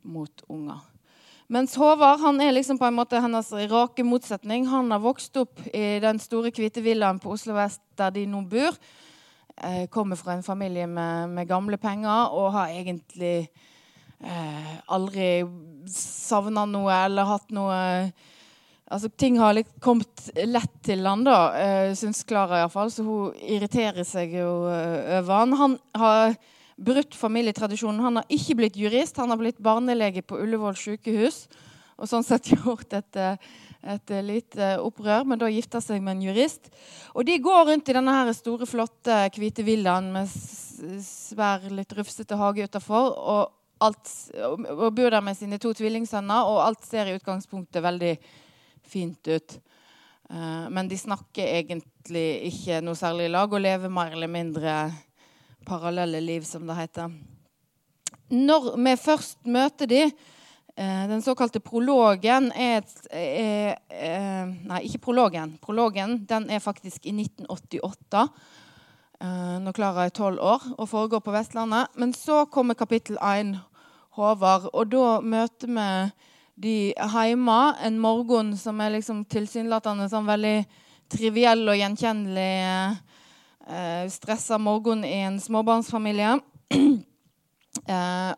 mot 0.04 0.44
unger. 0.52 0.84
Mens 1.48 1.78
Håvard 1.80 2.20
han 2.20 2.42
er 2.44 2.52
liksom 2.58 2.76
på 2.80 2.90
en 2.90 2.98
måte 2.98 3.24
hennes 3.24 3.54
rake 3.72 4.04
motsetning. 4.04 4.68
Han 4.68 4.92
har 4.92 5.00
vokst 5.04 5.40
opp 5.40 5.64
i 5.72 6.00
den 6.04 6.20
store, 6.20 6.52
hvite 6.52 6.84
villaen 6.84 7.24
på 7.24 7.32
Oslo 7.36 7.56
vest 7.56 7.84
der 8.00 8.12
de 8.16 8.28
nå 8.28 8.44
bor. 8.52 8.76
Eh, 9.62 9.88
kommer 9.88 10.16
fra 10.16 10.34
en 10.34 10.44
familie 10.44 10.88
med, 10.88 11.30
med, 11.30 11.48
gamle 11.48 11.78
penger 11.78 12.34
og 12.34 12.52
har 12.56 12.72
egentlig 12.74 13.48
eh, 14.20 14.72
aldri 14.90 15.44
savna 15.94 16.66
noe 16.66 17.04
eller 17.06 17.30
hatt 17.36 17.54
noe 17.54 17.82
Altså, 18.94 19.08
ting 19.18 19.40
har 19.40 19.56
litt 19.56 19.72
kommet 19.82 20.28
lett 20.46 20.74
til 20.86 21.08
han, 21.08 21.24
da, 21.26 21.38
eh, 21.58 21.94
syns 21.98 22.20
Klara 22.30 22.60
iallfall. 22.60 22.92
Så 22.94 23.02
hun 23.08 23.32
irriterer 23.42 24.06
seg 24.06 24.36
jo 24.38 24.68
uh, 24.68 25.18
over 25.18 25.32
han. 25.40 25.56
Han 25.58 25.78
har 25.98 26.36
brutt 26.78 27.16
familietradisjonen. 27.18 28.04
Han 28.04 28.20
har 28.20 28.36
ikke 28.36 28.58
blitt 28.60 28.78
jurist, 28.78 29.18
han 29.18 29.34
har 29.34 29.40
blitt 29.40 29.64
barnelege 29.64 30.22
på 30.22 30.38
Ullevål 30.44 30.78
sykehus. 30.78 31.48
Og 31.98 32.10
sånn 32.10 32.26
sett 32.26 32.52
gjort 32.54 32.94
et, 32.98 33.20
et 33.96 34.14
lite 34.26 34.76
opprør, 34.82 35.26
men 35.28 35.42
da 35.42 35.52
gifta 35.52 35.82
seg 35.84 36.02
med 36.04 36.18
en 36.18 36.28
jurist. 36.30 36.72
Og 37.14 37.28
de 37.28 37.40
går 37.44 37.68
rundt 37.70 37.90
i 37.90 37.98
denne 37.98 38.16
her 38.16 38.32
store, 38.38 38.68
flotte, 38.70 39.20
hvite 39.38 39.66
villaen 39.66 40.12
med 40.14 40.32
svær, 41.04 41.68
litt 41.74 41.94
rufsete 41.98 42.38
hage 42.40 42.70
utafor. 42.70 43.12
Og, 43.34 43.60
og 43.84 44.88
bor 44.96 45.12
der 45.12 45.24
med 45.24 45.38
sine 45.38 45.60
to 45.62 45.74
tvillingsønner, 45.78 46.50
og 46.50 46.64
alt 46.64 46.88
ser 46.88 47.12
i 47.12 47.18
utgangspunktet 47.18 47.84
veldig 47.84 48.16
fint 48.88 49.32
ut. 49.32 49.58
Uh, 50.34 50.70
men 50.74 50.88
de 50.90 50.98
snakker 50.98 51.46
egentlig 51.60 52.28
ikke 52.50 52.80
noe 52.82 52.98
særlig 52.98 53.28
i 53.28 53.34
lag 53.34 53.52
og 53.52 53.62
lever 53.62 53.92
mer 53.92 54.16
eller 54.16 54.32
mindre 54.32 54.76
parallelle 55.68 56.22
liv, 56.24 56.46
som 56.48 56.64
det 56.68 56.78
heter. 56.80 57.12
Når 58.34 58.72
vi 58.80 58.94
først 58.98 59.44
møter 59.52 59.90
de, 59.92 60.06
uh, 60.08 60.33
den 60.76 61.22
såkalte 61.22 61.60
prologen 61.62 62.48
er, 62.58 62.82
er, 63.14 63.76
er, 63.94 64.48
Nei, 64.66 64.80
ikke 64.88 65.04
prologen. 65.06 65.52
Prologen 65.62 66.16
den 66.26 66.48
er 66.50 66.64
faktisk 66.64 67.06
i 67.06 67.14
1988. 67.14 68.24
Nå 69.62 69.74
Klara 69.78 70.08
er 70.08 70.16
tolv 70.18 70.42
år 70.42 70.66
og 70.74 70.90
foregår 70.90 71.22
på 71.22 71.36
Vestlandet. 71.36 71.94
Men 71.94 72.16
så 72.18 72.48
kommer 72.50 72.74
kapittel 72.74 73.22
1, 73.22 73.54
Håvard, 74.18 74.66
og 74.74 74.90
da 74.90 75.22
møter 75.22 75.70
vi 75.70 75.88
de 76.56 76.94
hjemme 76.94 77.60
en 77.82 78.00
morgen 78.00 78.54
som 78.58 78.82
er 78.82 78.98
liksom 78.98 79.24
tilsynelatende 79.26 80.10
sånn 80.12 80.28
veldig 80.28 80.58
triviell 81.14 81.66
og 81.70 81.78
gjenkjennelig 81.80 82.54
eh, 83.68 84.06
stressa 84.14 84.60
morgen 84.62 85.04
i 85.06 85.24
en 85.26 85.40
småbarnsfamilie. 85.42 86.36
eh, 87.96 88.32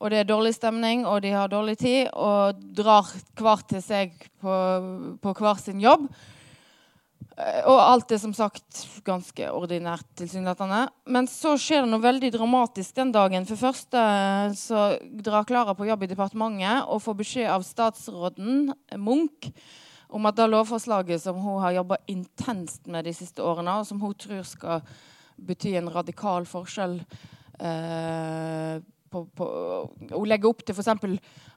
og 0.00 0.10
det 0.12 0.22
er 0.22 0.28
dårlig 0.28 0.54
stemning, 0.56 1.04
og 1.04 1.20
de 1.20 1.34
har 1.36 1.50
dårlig 1.52 1.76
tid 1.80 2.08
og 2.16 2.60
drar 2.76 3.08
hver 3.36 3.64
til 3.68 3.82
seg 3.84 4.14
på, 4.40 4.54
på 5.20 5.34
hver 5.36 5.60
sin 5.60 5.82
jobb. 5.82 6.06
Eh, 7.36 7.60
og 7.68 7.76
alt 7.82 8.14
er 8.14 8.22
som 8.22 8.32
sagt 8.36 8.86
ganske 9.04 9.50
ordinært 9.52 10.08
tilsynelatende. 10.16 10.86
Men 11.04 11.28
så 11.28 11.52
skjer 11.60 11.84
det 11.84 11.92
noe 11.92 12.04
veldig 12.04 12.32
dramatisk 12.32 12.96
den 12.96 13.12
dagen. 13.12 13.44
For 13.48 13.60
først 13.60 14.00
så 14.60 14.86
drar 15.20 15.48
Klara 15.48 15.76
på 15.76 15.88
jobb 15.88 16.06
i 16.06 16.10
departementet 16.14 16.88
og 16.88 17.04
får 17.04 17.20
beskjed 17.20 17.52
av 17.52 17.68
statsråden 17.68 18.72
Munch 18.96 19.52
om 20.10 20.26
at 20.26 20.38
det 20.38 20.48
lovforslaget 20.50 21.22
som 21.22 21.38
hun 21.38 21.60
har 21.62 21.76
jobba 21.76 22.00
intenst 22.10 22.88
med 22.90 23.06
de 23.06 23.12
siste 23.14 23.44
årene, 23.44 23.78
og 23.78 23.86
som 23.86 24.00
hun 24.02 24.16
tror 24.18 24.42
skal 24.48 24.80
bety 25.40 25.76
en 25.78 25.90
radikal 25.92 26.48
forskjell 26.48 26.98
eh, 27.60 28.80
på, 29.10 29.24
på, 29.36 29.46
Hun 30.12 30.28
legger 30.30 30.50
opp 30.50 30.62
til 30.64 30.76
f.eks. 30.76 30.90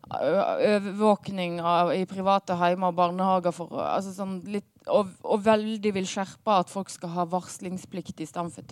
overvåkning 0.09 1.59
i 1.95 2.03
private 2.09 2.57
heimer 2.59 2.91
og 2.91 2.97
barnehager 2.97 3.55
for, 3.55 3.73
altså 3.83 4.13
sånn 4.15 4.39
litt 4.49 4.69
og, 4.91 5.13
og, 5.23 5.39
veldig 5.45 5.93
vil 5.95 6.07
skjerpe 6.09 6.57
at 6.59 6.71
folk 6.71 6.89
skal 6.91 7.13
ha 7.13 7.23
varslingsplikt 7.31 8.19
i 8.19 8.27
stedet 8.27 8.51
for 8.51 8.67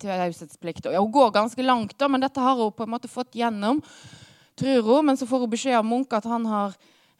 taushetsplikt. 0.00 0.88
Ja, 0.88 1.02
hun 1.02 1.12
går 1.12 1.34
ganske 1.34 1.66
langt, 1.66 1.92
da, 2.00 2.08
men 2.08 2.24
dette 2.24 2.40
har 2.40 2.56
hun 2.56 2.72
på 2.72 2.86
en 2.86 2.94
måte 2.94 3.10
fått 3.12 3.36
gjennom. 3.36 3.82
tror 4.56 4.82
hun, 4.86 5.06
Men 5.06 5.16
så 5.16 5.26
får 5.26 5.44
hun 5.44 5.52
beskjed 5.52 5.76
av 5.76 5.84
Munch 5.84 6.12
at 6.16 6.24
han 6.24 6.46
har 6.46 6.72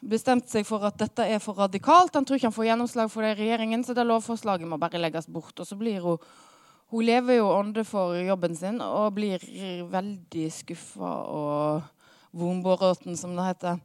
bestemt 0.03 0.49
seg 0.49 0.65
for 0.67 0.83
at 0.85 0.97
dette 0.99 1.25
er 1.25 1.39
for 1.39 1.57
radikalt. 1.61 2.15
Han 2.15 2.25
tror 2.25 2.39
ikke 2.39 2.49
han 2.49 2.55
får 2.55 2.69
gjennomslag 2.71 3.11
for 3.11 3.23
det 3.23 3.35
i 3.35 3.39
regjeringen, 3.43 3.83
så 3.83 3.95
det 3.95 4.07
lovforslaget 4.07 4.67
må 4.67 4.79
bare 4.81 5.01
legges 5.01 5.29
bort. 5.31 5.55
Og 5.59 5.67
så 5.67 5.77
blir 5.79 6.01
hun 6.03 6.17
Hun 6.93 7.07
lever 7.07 7.39
jo 7.39 7.47
ånde 7.49 7.81
for 7.89 8.13
jobben 8.21 8.53
sin 8.53 8.75
og 8.85 9.15
blir 9.15 9.41
veldig 9.89 10.43
skuffa 10.53 11.13
og 11.25 11.87
vombåråten, 12.37 13.15
som 13.17 13.33
det 13.33 13.47
heter. 13.47 13.79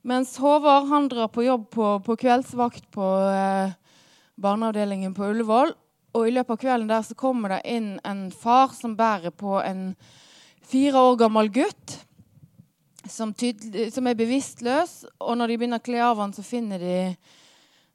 Mens 0.00 0.32
Håvard 0.40 0.88
han 0.88 1.10
drar 1.12 1.28
på 1.28 1.44
jobb 1.44 1.66
på, 1.68 1.90
på 2.06 2.16
kveldsvakt 2.22 2.86
på 2.96 3.10
eh, 3.28 3.76
barneavdelingen 4.40 5.12
på 5.12 5.28
Ullevål. 5.28 5.74
Og 6.16 6.24
i 6.24 6.32
løpet 6.32 6.56
av 6.56 6.62
kvelden 6.62 6.88
der 6.88 7.04
så 7.04 7.18
kommer 7.20 7.52
det 7.52 7.60
inn 7.68 7.98
en 8.00 8.30
far 8.32 8.72
som 8.72 8.96
bærer 8.96 9.34
på 9.36 9.58
en 9.60 9.90
fire 10.64 11.04
år 11.10 11.20
gammel 11.26 11.52
gutt. 11.52 11.98
Som, 13.04 13.36
tydelig, 13.36 13.90
som 13.92 14.08
er 14.08 14.16
bevisstløs. 14.16 15.02
Og 15.20 15.36
når 15.36 15.52
de 15.52 15.60
begynner 15.60 15.84
å 15.84 15.84
kle 15.84 16.00
av 16.00 16.24
han, 16.24 16.32
så 16.32 16.40
finner 16.40 16.80
de 16.80 16.98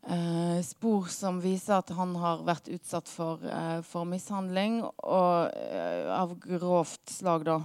eh, 0.10 0.60
spor 0.66 1.08
som 1.13 1.39
viser 1.44 1.78
at 1.78 1.94
han 1.96 2.16
har 2.20 2.44
vært 2.48 2.70
utsatt 2.74 3.10
for, 3.10 3.44
eh, 3.46 3.80
for 3.86 4.10
mishandling 4.10 4.82
og, 4.84 5.51
eh, 5.54 6.10
av 6.12 6.36
grovt 6.39 7.10
slag, 7.10 7.46
da. 7.46 7.62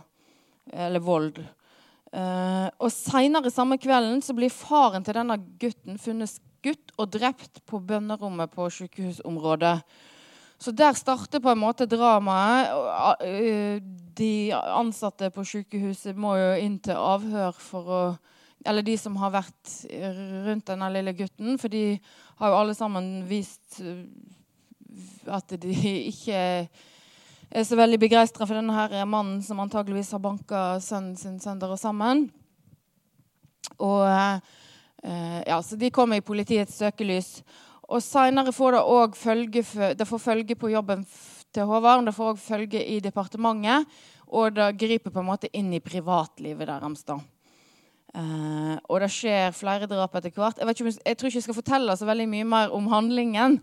Eller 0.72 1.00
vold. 1.00 1.44
Uh, 2.14 2.70
og 2.78 2.92
Seinere 2.94 3.50
samme 3.50 3.74
kvelden 3.82 4.20
så 4.22 4.36
blir 4.36 4.52
faren 4.54 5.02
til 5.02 5.16
denne 5.16 5.34
gutten 5.58 5.96
funnet 5.98 6.30
skutt 6.30 6.92
og 6.94 7.10
drept 7.10 7.58
på 7.66 7.80
bønnerommet 7.82 8.52
på 8.54 8.68
sykehusområdet. 8.70 9.82
Så 10.62 10.72
der 10.72 10.94
starter 10.94 11.42
på 11.42 11.50
en 11.50 11.58
måte 11.58 11.88
dramaet. 11.90 12.70
Eh, 13.26 13.80
de 14.16 14.52
ansatte 14.54 15.28
på 15.34 15.42
sykehuset 15.44 16.16
må 16.16 16.36
jo 16.38 16.52
inn 16.62 16.78
til 16.78 16.94
avhør 16.94 17.58
for 17.58 17.90
å 17.90 18.02
Eller 18.64 18.86
de 18.86 18.96
som 18.98 19.16
har 19.20 19.34
vært 19.34 19.74
rundt 20.46 20.66
denne 20.70 20.90
lille 20.94 21.14
gutten. 21.18 21.58
For 21.60 21.72
de 21.72 21.98
har 22.40 22.50
jo 22.50 22.58
alle 22.62 22.74
sammen 22.78 23.12
vist 23.28 23.80
eh, 23.84 24.04
at 25.28 25.56
de 25.60 25.76
ikke 26.12 26.40
er 27.54 27.64
så 27.66 27.76
veldig 27.78 28.00
begeistra 28.00 28.46
for 28.46 28.56
denne 28.56 28.74
her 28.74 29.04
mannen 29.06 29.42
som 29.44 29.60
antageligvis 29.62 30.14
har 30.16 30.22
banka 30.22 30.64
sønnen 30.82 31.16
sin 31.18 31.40
sønder 31.42 31.74
og 31.74 31.80
sammen. 31.80 32.28
Og 33.78 34.04
Eh, 35.04 35.42
ja, 35.46 35.62
så 35.62 35.76
de 35.76 35.90
kommer 35.90 36.16
i 36.16 36.24
politiets 36.24 36.78
søkelys. 36.78 37.42
Og 37.92 38.00
Seinere 38.02 38.52
får 38.56 38.72
det 38.72 38.82
òg 38.88 39.16
følge, 39.20 39.62
følge 39.64 40.56
på 40.56 40.70
jobben 40.72 41.04
til 41.52 41.68
Håvard. 41.68 42.06
Det 42.06 42.14
får 42.16 42.30
òg 42.32 42.40
følge 42.40 42.80
i 42.80 43.00
departementet. 43.04 43.84
Og 44.32 44.54
det 44.56 44.70
griper 44.80 45.12
på 45.12 45.20
en 45.20 45.28
måte 45.28 45.52
inn 45.52 45.72
i 45.76 45.84
privatlivet 45.84 46.66
deres. 46.66 47.04
da. 47.04 47.18
Uh, 48.14 48.76
og 48.86 49.00
det 49.02 49.08
skjer 49.10 49.54
flere 49.56 49.88
drap 49.90 50.12
etter 50.14 50.30
hvert. 50.36 50.60
Jeg, 50.60 50.70
ikke, 50.70 50.92
jeg, 51.02 51.16
tror 51.18 51.28
ikke 51.28 51.38
jeg 51.40 51.46
skal 51.48 51.56
fortelle 51.56 51.96
så 51.98 52.06
veldig 52.06 52.26
mye 52.30 52.46
mer 52.46 52.74
om 52.76 52.86
handlingen. 52.92 53.56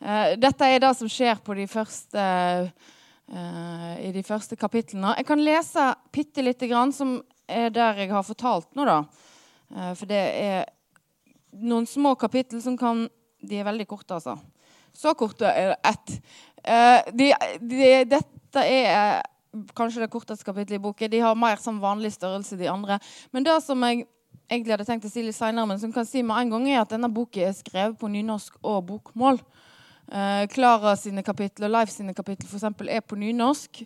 Uh, 0.00 0.32
dette 0.40 0.64
er 0.64 0.80
det 0.80 0.94
som 0.96 1.10
skjer 1.12 1.42
de 1.58 1.66
første, 1.68 2.24
uh, 3.28 3.92
i 4.00 4.08
de 4.14 4.22
første 4.24 4.56
kapitlene. 4.56 5.12
Jeg 5.20 5.28
kan 5.28 5.44
lese 5.44 5.90
bitte 6.14 6.44
lite 6.46 6.70
grann, 6.70 6.94
som 6.96 7.18
er 7.44 7.68
der 7.68 8.00
jeg 8.00 8.12
har 8.14 8.24
fortalt 8.24 8.72
nå, 8.76 8.84
da. 8.84 8.98
for 9.96 10.04
det 10.08 10.24
er 10.36 10.66
noen 11.52 11.86
små 11.88 12.14
kapittel 12.20 12.60
som 12.60 12.76
kan 12.76 13.06
De 13.40 13.56
er 13.56 13.64
veldig 13.64 13.86
korte, 13.86 14.16
altså. 14.16 14.34
Så 14.92 15.12
korte 15.14 15.46
er 15.46 15.68
det 15.70 15.78
ett. 15.86 16.14
De, 17.14 17.28
de, 17.62 17.90
dette 18.10 18.64
er 18.66 19.22
kanskje 19.76 20.04
det 20.04 20.10
korteste 20.12 20.46
kapittelet 20.46 20.78
i 20.78 20.84
boken. 20.84 21.10
De 21.10 21.20
har 21.24 21.38
mer 21.38 21.60
sånn 21.62 21.80
vanlig 21.82 22.12
størrelse, 22.16 22.58
de 22.60 22.68
andre. 22.70 22.98
Men 23.32 23.46
det 23.46 23.56
som 23.64 23.82
jeg 23.86 24.06
egentlig 24.48 24.74
hadde 24.74 24.88
tenkt 24.88 25.06
å 25.08 25.12
si 25.12 25.24
litt 25.24 25.36
senere, 25.36 25.68
men 25.68 25.80
som 25.80 25.92
kan 25.94 26.06
si 26.08 26.22
med 26.24 26.40
en 26.40 26.52
gang, 26.54 26.68
er 26.70 26.82
at 26.82 26.92
denne 26.92 27.10
boken 27.12 27.48
er 27.48 27.56
skrevet 27.56 27.98
på 28.00 28.10
nynorsk 28.12 28.58
og 28.62 28.82
bokmål. 28.90 29.40
Klara 30.54 30.94
eh, 30.94 31.00
sine 31.00 31.24
kapittel 31.24 31.68
og 31.68 31.74
Leif 31.74 31.92
sine 31.92 32.14
kapittel 32.16 32.48
for 32.48 32.56
eksempel, 32.60 32.88
er 32.88 33.04
på 33.04 33.18
nynorsk, 33.20 33.82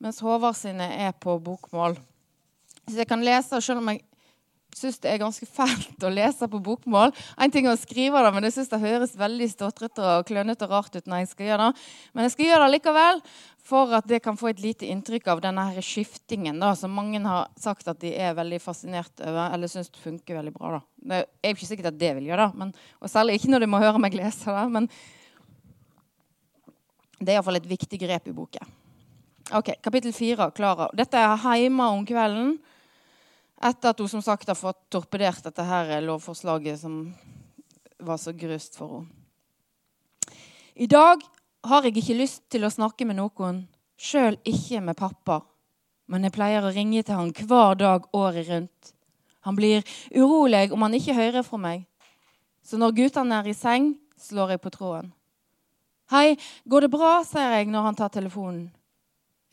mens 0.00 0.22
Håvard 0.24 0.56
sine 0.56 0.88
er 1.06 1.12
på 1.20 1.36
bokmål. 1.44 1.98
Så 2.86 3.00
jeg 3.00 3.08
kan 3.10 3.24
lese, 3.24 3.60
selv 3.60 3.82
om 3.82 3.90
jeg 3.92 4.04
syns 4.76 5.00
det 5.02 5.10
er 5.10 5.22
ganske 5.22 5.48
fælt 5.58 6.04
å 6.04 6.12
lese 6.12 6.48
på 6.52 6.60
bokmål. 6.62 7.14
En 7.40 7.52
ting 7.52 7.66
er 7.68 7.74
å 7.74 7.80
skrive 7.80 8.22
det, 8.24 8.32
men 8.36 8.46
jeg 8.48 8.58
syns 8.58 8.72
det 8.72 8.82
høres 8.82 9.16
veldig 9.18 9.50
stotrete 9.52 10.04
og 10.18 10.28
klønete 10.28 10.68
og 10.68 10.76
rart 10.76 10.96
ut 10.98 11.08
når 11.08 11.24
jeg 11.24 11.32
skal 11.32 11.50
gjøre 11.50 11.68
det. 11.68 11.84
Men 12.12 12.26
jeg 12.26 12.36
skal 12.36 12.50
gjøre 12.50 12.64
det 12.66 12.74
likevel 12.76 13.22
for 13.66 13.96
at 13.98 14.06
det 14.06 14.22
kan 14.22 14.38
få 14.38 14.52
et 14.52 14.62
lite 14.62 14.86
inntrykk 14.86 15.26
av 15.32 15.42
denne 15.42 15.64
her 15.72 15.82
skiftingen 15.82 16.60
da, 16.62 16.70
som 16.78 16.94
mange 16.94 17.18
har 17.24 17.48
sagt 17.58 17.88
at 17.90 17.98
de 18.02 18.12
er 18.14 18.36
veldig 18.38 18.60
fascinert 18.62 19.24
over, 19.24 19.50
eller 19.56 19.70
syns 19.70 19.90
funker 20.02 20.38
veldig 20.38 20.54
bra. 20.54 20.76
da. 20.76 20.82
Det 20.96 21.20
er 21.24 21.56
ikke 21.56 21.70
sikkert 21.72 21.90
at 21.90 22.00
det 22.00 22.14
vil 22.20 22.30
gjøre 22.30 22.46
det, 22.46 22.60
men, 22.62 22.72
og 23.02 23.10
særlig 23.10 23.40
ikke 23.40 23.50
når 23.54 23.64
de 23.64 23.72
må 23.72 23.82
høre 23.82 24.02
meg 24.02 24.14
lese 24.14 24.54
det. 24.54 24.66
Men 24.76 24.90
det 27.18 27.32
er 27.32 27.38
iallfall 27.38 27.58
et 27.58 27.68
viktig 27.68 27.98
grep 27.98 28.28
i 28.28 28.36
boken. 28.36 28.74
Ok, 29.56 29.76
Kapittel 29.82 30.12
fire. 30.14 30.50
Klara. 30.54 30.88
Dette 30.96 31.20
er 31.22 31.60
hjemme 31.62 31.86
om 31.94 32.02
kvelden. 32.06 32.56
Etter 33.56 33.92
at 33.92 34.00
hun 34.00 34.10
som 34.10 34.22
sagt 34.22 34.48
har 34.48 34.58
fått 34.58 34.82
torpedert 34.92 35.44
dette 35.46 35.64
her 35.64 35.94
lovforslaget 36.04 36.80
som 36.80 37.14
var 37.98 38.20
så 38.20 38.34
grust 38.36 38.76
for 38.76 38.98
henne. 38.98 39.12
I 40.76 40.86
dag 40.86 41.22
har 41.64 41.86
jeg 41.86 41.96
ikke 41.96 42.18
lyst 42.18 42.42
til 42.52 42.66
å 42.66 42.70
snakke 42.70 43.06
med 43.08 43.16
noen, 43.16 43.62
sjøl 43.96 44.36
ikke 44.44 44.82
med 44.84 44.98
pappa. 44.98 45.40
Men 46.06 46.26
jeg 46.28 46.34
pleier 46.36 46.66
å 46.66 46.72
ringe 46.74 47.00
til 47.00 47.16
han 47.16 47.32
hver 47.32 47.78
dag 47.80 48.04
året 48.12 48.50
rundt. 48.50 48.92
Han 49.48 49.56
blir 49.56 49.80
urolig 50.12 50.68
om 50.74 50.84
han 50.84 50.94
ikke 50.98 51.16
hører 51.16 51.46
fra 51.46 51.58
meg. 51.58 51.86
Så 52.60 52.76
når 52.76 52.92
guttene 52.98 53.40
er 53.40 53.48
i 53.48 53.56
seng, 53.56 53.94
slår 54.20 54.52
jeg 54.56 54.62
på 54.62 54.74
tråden. 54.74 55.12
Hei, 56.12 56.36
går 56.68 56.86
det 56.86 56.92
bra? 56.92 57.22
sier 57.26 57.56
jeg 57.56 57.70
når 57.72 57.88
han 57.88 57.98
tar 57.98 58.12
telefonen. 58.14 58.68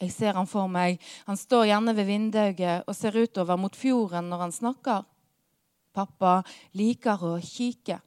Jeg 0.02 0.12
ser 0.12 0.34
han 0.34 0.48
for 0.50 0.68
meg. 0.72 1.00
Han 1.28 1.38
står 1.40 1.68
gjerne 1.70 1.94
ved 1.96 2.10
vinduet 2.10 2.88
og 2.88 2.96
ser 2.98 3.16
utover 3.16 3.60
mot 3.60 3.76
fjorden 3.76 4.30
når 4.32 4.48
han 4.48 4.56
snakker. 4.56 5.06
Pappa 5.94 6.40
liker 6.74 7.22
å 7.22 7.38
kikke. 7.38 8.00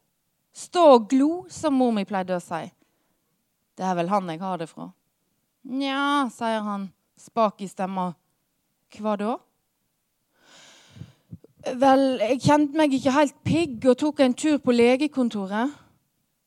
Stå 0.56 0.82
og 0.96 1.08
glo, 1.10 1.30
som 1.52 1.76
mor 1.76 1.92
mi 1.94 2.06
pleide 2.08 2.36
å 2.36 2.42
si. 2.42 2.64
Det 3.76 3.84
er 3.84 3.96
vel 3.98 4.08
han 4.08 4.30
jeg 4.32 4.40
har 4.40 4.58
det 4.58 4.70
fra. 4.70 4.88
Nja, 5.66 6.28
sier 6.32 6.64
han, 6.64 6.88
spak 7.20 7.60
i 7.60 7.68
stemma. 7.68 8.08
Hva 8.96 9.16
da? 9.20 9.34
Vel, 11.76 12.04
jeg 12.22 12.40
kjente 12.44 12.78
meg 12.78 12.94
ikke 12.94 13.14
helt 13.14 13.38
pigg 13.44 13.86
og 13.90 13.98
tok 14.00 14.22
en 14.24 14.36
tur 14.38 14.60
på 14.62 14.74
legekontoret. 14.74 15.74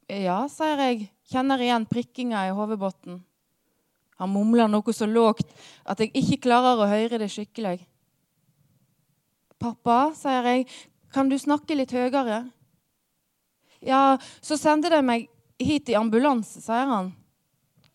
Ja, 0.09 0.41
sier 0.49 0.79
jeg, 0.87 1.09
kjenner 1.29 1.61
igjen 1.61 1.85
prikkinga 1.89 2.47
i 2.47 2.53
hodebunnen. 2.55 3.19
Han 4.19 4.31
mumler 4.33 4.67
noe 4.67 4.93
så 4.95 5.07
lågt 5.07 5.47
at 5.87 6.01
jeg 6.03 6.11
ikke 6.19 6.43
klarer 6.49 6.79
å 6.79 6.89
høre 6.89 7.21
det 7.21 7.29
skikkelig. 7.31 7.79
Pappa, 9.59 10.11
sier 10.15 10.45
jeg, 10.47 10.67
kan 11.11 11.31
du 11.31 11.37
snakke 11.39 11.75
litt 11.75 11.91
høyere? 11.95 12.43
Ja, 13.83 14.17
så 14.43 14.59
sender 14.59 14.97
de 14.97 15.01
meg 15.03 15.29
hit 15.59 15.91
i 15.91 15.97
ambulanse, 15.99 16.61
sier 16.63 16.87
han. 16.87 17.13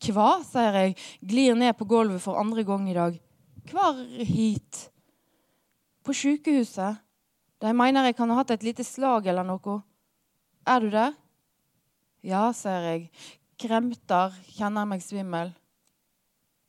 Hva, 0.04 0.40
sier 0.44 0.76
jeg, 0.76 0.96
glir 1.24 1.56
ned 1.56 1.76
på 1.78 1.86
gulvet 1.88 2.20
for 2.24 2.40
andre 2.40 2.64
gang 2.66 2.88
i 2.88 2.96
dag. 2.96 3.20
'Hvor 3.64 3.96
hit? 4.24 4.90
På 6.04 6.12
sykehuset. 6.12 7.00
De 7.60 7.72
mener 7.72 8.04
jeg 8.04 8.16
kan 8.16 8.28
ha 8.28 8.36
hatt 8.42 8.50
et 8.50 8.62
lite 8.66 8.84
slag 8.84 9.26
eller 9.26 9.44
noe. 9.44 9.78
Er 10.66 10.80
du 10.80 10.90
der? 10.92 11.14
Ja, 12.20 12.50
sier 12.52 12.84
jeg. 12.90 13.08
Kremter, 13.60 14.34
kjenner 14.52 14.84
meg 14.84 15.00
svimmel. 15.00 15.54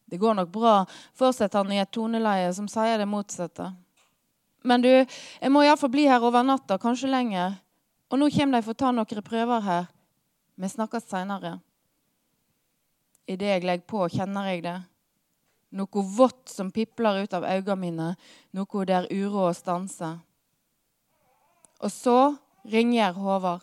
Det 0.05 0.19
går 0.21 0.38
nok 0.38 0.50
bra, 0.53 0.75
fortsetter 1.17 1.63
han 1.63 1.74
i 1.74 1.81
et 1.81 1.91
toneleie 1.91 2.51
som 2.53 2.67
sier 2.69 3.01
det 3.01 3.07
motsatte. 3.09 3.71
Men 4.65 4.81
du, 4.81 4.89
jeg 4.89 5.53
må 5.53 5.63
iallfall 5.65 5.93
bli 5.93 6.07
her 6.09 6.24
over 6.25 6.45
natta, 6.45 6.77
kanskje 6.81 7.09
lenger. 7.09 7.57
Og 8.09 8.21
nå 8.21 8.29
kommer 8.33 8.59
de 8.59 8.65
for 8.65 8.75
å 8.75 8.81
ta 8.81 8.91
noen 8.93 9.25
prøver 9.25 9.65
her. 9.65 9.88
Vi 10.55 10.69
snakkes 10.69 11.09
seinere. 11.09 11.57
Idet 13.25 13.50
jeg 13.50 13.65
legger 13.65 13.89
på, 13.89 14.05
kjenner 14.13 14.51
jeg 14.51 14.63
det. 14.65 14.77
Noe 15.75 16.05
vått 16.15 16.53
som 16.53 16.69
pipler 16.71 17.25
ut 17.25 17.33
av 17.33 17.43
øynene 17.50 17.81
mine, 17.81 18.07
noe 18.53 18.85
der 18.85 19.09
uro 19.12 19.50
stanser. 19.53 19.57
stanse. 19.59 20.13
Og 21.83 21.91
så 21.91 22.35
ringer 22.71 23.13
Håvard. 23.13 23.62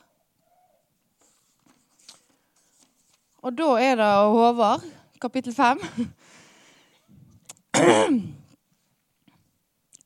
Og 3.42 3.54
da 3.58 3.70
er 3.82 3.96
det 3.98 4.10
Håvard, 4.36 4.84
kapittel 5.20 5.54
fem. 5.54 5.80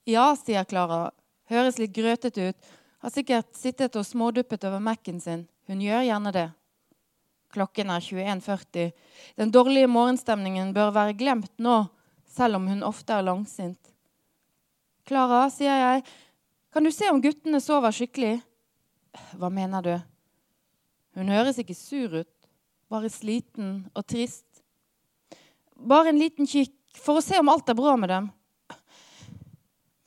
Ja, 0.06 0.36
sier 0.38 0.64
Klara. 0.64 1.10
Høres 1.50 1.80
litt 1.82 1.94
grøtete 1.94 2.50
ut. 2.50 2.68
Har 3.02 3.10
sikkert 3.14 3.50
sittet 3.58 3.96
og 3.98 4.06
småduppet 4.06 4.64
over 4.68 4.82
Mac-en 4.82 5.20
sin. 5.22 5.46
Hun 5.66 5.82
gjør 5.82 6.06
gjerne 6.06 6.32
det. 6.34 6.46
Klokken 7.54 7.90
er 7.90 8.02
21.40. 8.04 8.92
Den 9.38 9.50
dårlige 9.54 9.90
morgenstemningen 9.90 10.72
bør 10.76 10.92
være 10.94 11.16
glemt 11.18 11.52
nå, 11.62 11.86
selv 12.30 12.58
om 12.60 12.66
hun 12.70 12.86
ofte 12.86 13.14
er 13.16 13.26
langsint. 13.26 13.80
Klara, 15.06 15.46
sier 15.50 15.78
jeg, 15.78 16.02
kan 16.74 16.84
du 16.84 16.90
se 16.92 17.08
om 17.10 17.22
guttene 17.22 17.60
sover 17.62 17.94
skikkelig? 17.94 18.40
Hva 19.38 19.48
mener 19.50 19.82
du? 19.82 19.94
Hun 21.16 21.30
høres 21.32 21.58
ikke 21.62 21.76
sur 21.78 22.18
ut, 22.20 22.32
bare 22.92 23.08
sliten 23.10 23.86
og 23.96 24.04
trist. 24.04 24.44
Bare 25.76 26.12
en 26.12 26.20
liten 26.20 26.46
kikk 26.50 26.74
for 27.02 27.18
å 27.18 27.24
se 27.24 27.38
om 27.40 27.50
alt 27.52 27.68
er 27.68 27.78
bra 27.78 27.94
med 28.00 28.12
dem. 28.12 28.30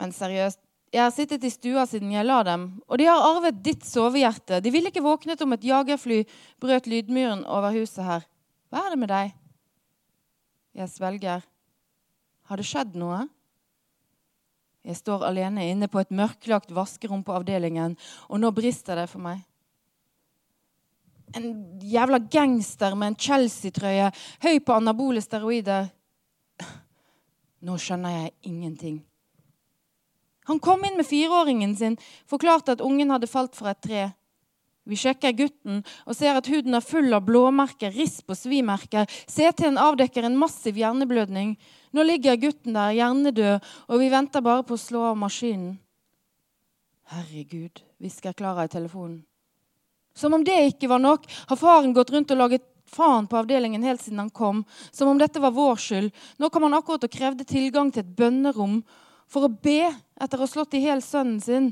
Men 0.00 0.12
seriøst, 0.16 0.60
jeg 0.90 1.02
har 1.04 1.12
sittet 1.14 1.44
i 1.46 1.52
stua 1.52 1.84
siden 1.86 2.10
jeg 2.10 2.26
la 2.26 2.40
dem, 2.46 2.64
og 2.90 2.98
de 2.98 3.06
har 3.06 3.22
arvet 3.22 3.60
ditt 3.62 3.84
sovehjerte. 3.86 4.58
De 4.64 4.72
ville 4.74 4.90
ikke 4.90 5.04
våknet 5.04 5.42
om 5.44 5.54
et 5.54 5.66
jagerfly 5.68 6.24
brøt 6.62 6.88
lydmuren 6.90 7.44
over 7.46 7.76
huset 7.76 8.02
her. 8.02 8.24
Hva 8.70 8.86
er 8.86 8.94
det 8.94 8.98
med 9.02 9.12
deg? 9.12 9.36
Jeg 10.80 10.90
svelger. 10.90 11.44
Har 12.50 12.58
det 12.58 12.66
skjedd 12.66 12.96
noe? 12.98 13.20
Jeg 14.82 14.96
står 14.96 15.26
alene 15.28 15.68
inne 15.68 15.86
på 15.92 16.00
et 16.00 16.10
mørklagt 16.10 16.72
vaskerom 16.74 17.22
på 17.22 17.36
avdelingen, 17.36 17.94
og 18.26 18.42
nå 18.42 18.50
brister 18.56 18.98
det 18.98 19.06
for 19.12 19.22
meg. 19.22 19.44
En 21.36 21.52
jævla 21.86 22.18
gangster 22.32 22.96
med 22.98 23.12
en 23.12 23.18
Chelsea-trøye, 23.20 24.08
høy 24.42 24.56
på 24.64 24.74
anabole 24.74 25.22
steroider. 25.22 25.92
Nå 27.60 27.76
skjønner 27.80 28.16
jeg 28.16 28.32
ingenting. 28.48 29.00
Han 30.48 30.60
kom 30.62 30.82
inn 30.84 30.96
med 30.98 31.06
fireåringen 31.06 31.76
sin, 31.76 31.98
forklarte 32.28 32.74
at 32.74 32.82
ungen 32.84 33.12
hadde 33.12 33.28
falt 33.30 33.56
fra 33.58 33.74
et 33.74 33.82
tre. 33.84 34.06
Vi 34.88 34.96
sjekker 34.98 35.36
gutten 35.36 35.82
og 36.08 36.16
ser 36.16 36.38
at 36.38 36.48
huden 36.50 36.74
er 36.74 36.84
full 36.84 37.12
av 37.14 37.26
blåmerker, 37.28 37.92
risp 37.94 38.32
og 38.32 38.38
svimerker. 38.40 39.06
CT-en 39.30 39.78
avdekker 39.78 40.26
en 40.26 40.38
massiv 40.40 40.80
hjerneblødning. 40.80 41.52
Nå 41.94 42.06
ligger 42.08 42.40
gutten 42.40 42.74
der 42.74 42.96
hjernedød, 42.96 43.68
og 43.86 44.02
vi 44.02 44.10
venter 44.10 44.42
bare 44.42 44.64
på 44.66 44.74
å 44.74 44.80
slå 44.80 45.04
av 45.12 45.20
maskinen. 45.20 45.76
Herregud, 47.10 47.82
hvisker 48.00 48.34
Klara 48.38 48.64
i 48.66 48.72
telefonen. 48.72 49.20
Som 50.14 50.34
om 50.34 50.44
det 50.46 50.56
ikke 50.72 50.90
var 50.90 51.02
nok, 51.02 51.26
har 51.50 51.58
faren 51.58 51.94
gått 51.94 52.10
rundt 52.14 52.32
og 52.34 52.38
laget 52.40 52.64
faen 52.90 53.28
på 53.30 53.38
avdelingen 53.40 53.84
helt 53.86 54.02
siden 54.02 54.24
han 54.24 54.32
kom, 54.34 54.64
som 54.90 55.08
om 55.08 55.18
dette 55.18 55.42
var 55.42 55.54
vår 55.54 55.76
skyld. 55.80 56.10
Nå 56.38 56.50
kom 56.50 56.66
han 56.66 56.76
akkurat 56.78 57.06
og 57.06 57.14
krevde 57.14 57.46
tilgang 57.48 57.92
til 57.92 58.04
et 58.04 58.16
bønnerom 58.16 58.80
for 59.30 59.46
å 59.46 59.52
be 59.52 59.86
etter 60.20 60.38
å 60.38 60.44
ha 60.44 60.50
slått 60.50 60.74
i 60.74 60.84
hjel 60.86 61.02
sønnen 61.04 61.40
sin. 61.42 61.70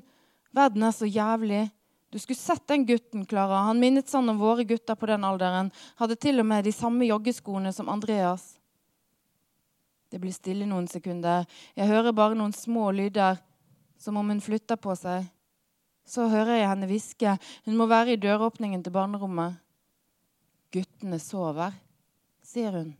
Verden 0.54 0.86
er 0.86 0.94
så 0.94 1.08
jævlig. 1.08 1.66
Du 2.10 2.18
skulle 2.18 2.38
sett 2.38 2.66
den 2.70 2.86
gutten, 2.86 3.26
Klara. 3.28 3.66
Han 3.66 3.80
minnet 3.80 4.08
sånn 4.08 4.30
om 4.32 4.38
våre 4.40 4.64
gutter 4.64 4.96
på 4.96 5.10
den 5.10 5.26
alderen. 5.28 5.72
Hadde 6.00 6.16
til 6.16 6.40
og 6.40 6.48
med 6.48 6.64
de 6.64 6.72
samme 6.72 7.04
joggeskoene 7.08 7.72
som 7.76 7.90
Andreas. 7.92 8.54
Det 10.08 10.20
blir 10.22 10.32
stille 10.32 10.64
noen 10.64 10.86
sekunder. 10.88 11.44
Jeg 11.76 11.90
hører 11.90 12.16
bare 12.16 12.38
noen 12.38 12.54
små 12.56 12.88
lyder, 12.96 13.36
som 14.00 14.16
om 14.16 14.30
hun 14.32 14.40
flytter 14.40 14.80
på 14.80 14.94
seg. 14.96 15.26
Så 16.08 16.30
hører 16.32 16.62
jeg 16.62 16.70
henne 16.70 16.88
hviske. 16.88 17.34
Hun 17.66 17.76
må 17.76 17.84
være 17.90 18.14
i 18.14 18.20
døråpningen 18.22 18.80
til 18.86 18.94
barnerommet. 18.94 19.58
Guttene 20.74 21.16
sover, 21.22 21.72
sier 22.44 22.74
hun. 22.76 22.92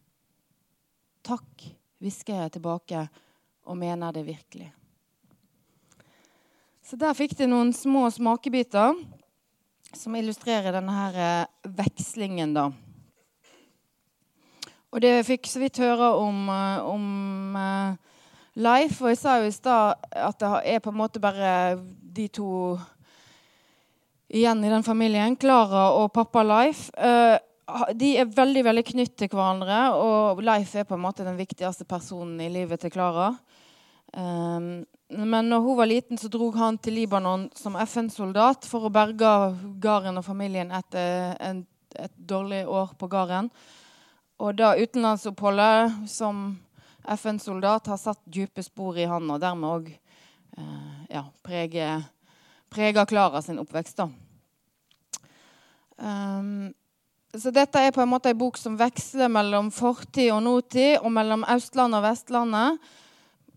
Takk, 1.27 1.67
hvisker 2.01 2.39
jeg 2.43 2.55
tilbake 2.55 3.03
og 3.69 3.77
mener 3.77 4.15
det 4.17 4.25
virkelig. 4.25 4.71
Så 6.81 6.97
der 6.97 7.13
fikk 7.13 7.35
de 7.37 7.45
noen 7.51 7.75
små 7.77 8.07
smakebiter 8.09 8.97
som 9.93 10.17
illustrerer 10.17 10.73
denne 10.73 10.95
her 10.97 11.19
eh, 11.21 11.73
vekslingen, 11.77 12.55
da. 12.57 12.71
Og 14.89 15.03
det 15.05 15.27
fikk 15.29 15.49
så 15.51 15.61
vidt 15.61 15.83
høre 15.85 16.15
om, 16.17 16.47
eh, 16.49 16.87
om 16.89 17.57
uh, 17.57 18.23
Leif. 18.57 19.03
Og 19.03 19.13
jeg 19.13 19.21
sa 19.21 19.37
jo 19.43 19.51
i 19.51 19.53
stad 19.53 20.09
at 20.17 20.41
det 20.41 20.53
er 20.73 20.81
på 20.81 20.95
en 20.95 21.01
måte 21.03 21.21
bare 21.21 21.77
de 22.01 22.31
to 22.33 22.79
igjen 24.33 24.65
i 24.65 24.73
den 24.73 24.87
familien. 24.87 25.37
Klara 25.37 25.91
og 26.01 26.15
pappa 26.17 26.41
Leif. 26.47 26.87
De 27.69 28.15
er 28.17 28.31
veldig 28.33 28.63
veldig 28.65 28.85
knytt 28.95 29.17
til 29.21 29.29
hverandre, 29.29 29.79
og 29.93 30.41
Leif 30.41 30.73
er 30.73 30.87
på 30.89 30.97
en 30.97 31.03
måte 31.05 31.27
den 31.27 31.37
viktigste 31.37 31.85
personen 31.89 32.41
i 32.41 32.49
livet 32.53 32.81
til 32.81 32.93
Klara. 32.95 33.35
Um, 34.17 34.87
men 35.09 35.51
når 35.51 35.61
hun 35.61 35.77
var 35.77 35.91
liten, 35.91 36.17
så 36.17 36.31
dro 36.33 36.49
han 36.57 36.79
til 36.81 36.97
Libanon 36.97 37.49
som 37.57 37.77
FN-soldat 37.77 38.65
for 38.69 38.89
å 38.89 38.93
berge 38.93 39.33
gården 39.85 40.17
og 40.21 40.25
familien 40.25 40.73
etter 40.73 41.37
en, 41.45 41.61
et 41.93 42.15
dårlig 42.17 42.63
år 42.65 42.97
på 42.97 43.11
gården. 43.13 43.51
Og 44.41 44.57
da 44.57 44.73
utenlandsoppholdet 44.79 46.09
som 46.09 46.57
FN-soldat 47.05 47.93
har 47.93 48.01
satt 48.01 48.25
dype 48.25 48.65
spor 48.65 48.97
i 48.97 49.09
han, 49.09 49.29
og 49.29 49.45
dermed 49.45 49.69
òg 49.69 49.93
uh, 49.93 51.05
ja, 51.13 51.27
preger 51.45 53.05
Klara 53.13 53.45
sin 53.45 53.61
oppvekst. 53.61 54.01
da. 54.01 54.09
Um, 55.99 56.71
så 57.37 57.51
dette 57.53 57.81
er 57.81 57.93
på 57.93 58.01
en 58.01 58.09
måte 58.09 58.31
en 58.33 58.39
bok 58.41 58.57
som 58.57 58.79
veksler 58.81 59.29
mellom 59.29 59.69
fortid 59.75 60.31
og 60.33 60.41
nåtid, 60.47 60.97
og 61.03 61.13
mellom 61.13 61.45
Østlandet 61.45 62.01
og 62.01 62.07
Vestlandet. 62.07 62.79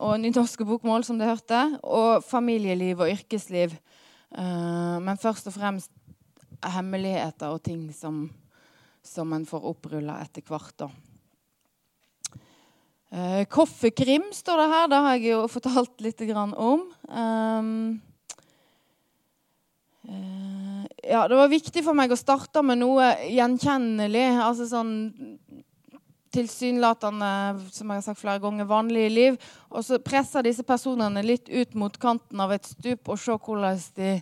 og 0.02 0.18
nynorske 0.18 0.66
bokmål, 0.66 1.04
som 1.06 1.20
det 1.20 1.28
hørte. 1.28 1.78
Og 1.84 2.24
familieliv 2.26 3.00
og 3.00 3.12
yrkesliv. 3.12 3.76
Uh, 4.34 4.98
men 4.98 5.18
først 5.22 5.48
og 5.48 5.54
fremst 5.54 5.92
hemmeligheter 6.66 7.54
og 7.54 7.62
ting 7.62 7.94
som, 7.94 8.32
som 9.04 9.32
en 9.34 9.46
får 9.46 9.68
opprulla 9.70 10.18
etter 10.24 10.42
hvert. 10.42 10.74
da. 10.80 10.90
Uh, 13.14 13.46
Koffekrim 13.46 14.32
står 14.34 14.58
det 14.58 14.70
her. 14.74 14.88
Det 14.88 15.04
har 15.06 15.16
jeg 15.20 15.32
jo 15.32 15.48
fortalt 15.48 16.02
litt 16.02 16.26
om. 16.34 16.88
Um, 17.08 18.02
ja, 21.04 21.28
det 21.28 21.38
var 21.38 21.50
viktig 21.50 21.82
for 21.86 21.98
meg 21.98 22.14
å 22.14 22.20
starte 22.20 22.62
med 22.66 22.82
noe 22.82 23.14
gjenkjennelig. 23.26 24.28
Altså 24.44 24.68
sånn 24.70 24.94
tilsynelatende, 26.32 27.32
som 27.76 27.90
jeg 27.90 28.00
har 28.00 28.06
sagt 28.06 28.22
flere 28.22 28.42
ganger, 28.44 28.70
vanlige 28.70 29.12
liv. 29.12 29.40
Og 29.72 29.84
så 29.86 30.00
presser 30.04 30.46
disse 30.46 30.64
personene 30.68 31.24
litt 31.26 31.50
ut 31.50 31.76
mot 31.76 31.98
kanten 32.00 32.40
av 32.40 32.54
et 32.56 32.68
stup 32.70 33.12
og 33.12 33.20
se 33.20 33.36
hvordan 33.36 33.82
de, 33.98 34.14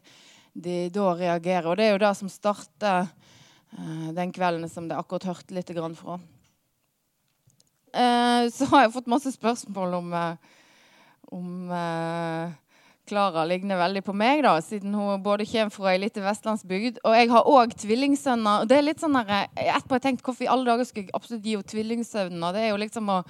de 0.53 0.77
da 0.93 1.11
reagerer. 1.19 1.69
Og 1.69 1.77
det 1.77 1.85
er 1.85 1.93
jo 1.93 2.01
det 2.01 2.13
som 2.17 2.31
starter 2.31 3.05
uh, 3.05 4.09
den 4.17 4.33
kvelden 4.33 4.71
som 4.71 4.89
det 4.89 4.97
akkurat 4.97 5.29
hørte 5.29 5.57
litt 5.57 5.73
fra. 5.99 6.17
Uh, 7.89 8.49
så 8.53 8.69
har 8.71 8.85
jeg 8.85 8.95
fått 8.95 9.11
masse 9.11 9.35
spørsmål 9.35 9.99
om, 9.99 10.13
uh, 10.13 10.57
om 11.35 11.69
Klara 13.09 13.43
ligner 13.49 13.79
veldig 13.79 14.03
på 14.05 14.13
meg, 14.17 14.43
da, 14.45 14.53
siden 14.61 14.93
hun 14.93 15.21
både 15.25 15.47
kommer 15.49 15.73
fra 15.73 15.93
ei 15.93 16.01
lita 16.03 16.21
vestlandsbygd. 16.23 16.99
Og 17.03 17.15
jeg 17.17 17.29
har 17.31 17.49
òg 17.49 17.73
tvillingsønner. 17.81 18.63
og 18.63 18.69
det 18.69 18.77
er 18.77 18.85
litt 18.85 19.01
sånn 19.01 19.17
der, 19.17 19.47
Etterpå 19.55 19.95
har 19.95 20.01
jeg 20.01 20.05
tenkt 20.07 20.25
hvorfor 20.25 20.45
i 20.45 20.51
alle 20.51 20.69
dager 20.69 20.87
skulle 20.87 21.07
jeg 21.07 21.17
absolutt 21.17 21.47
gi 21.47 21.55
henne 21.57 21.71
tvillingsønner. 21.73 22.53
Det 22.53 22.65
er 22.65 22.69
jo 22.69 22.81
liksom 22.83 23.09
å 23.09 23.21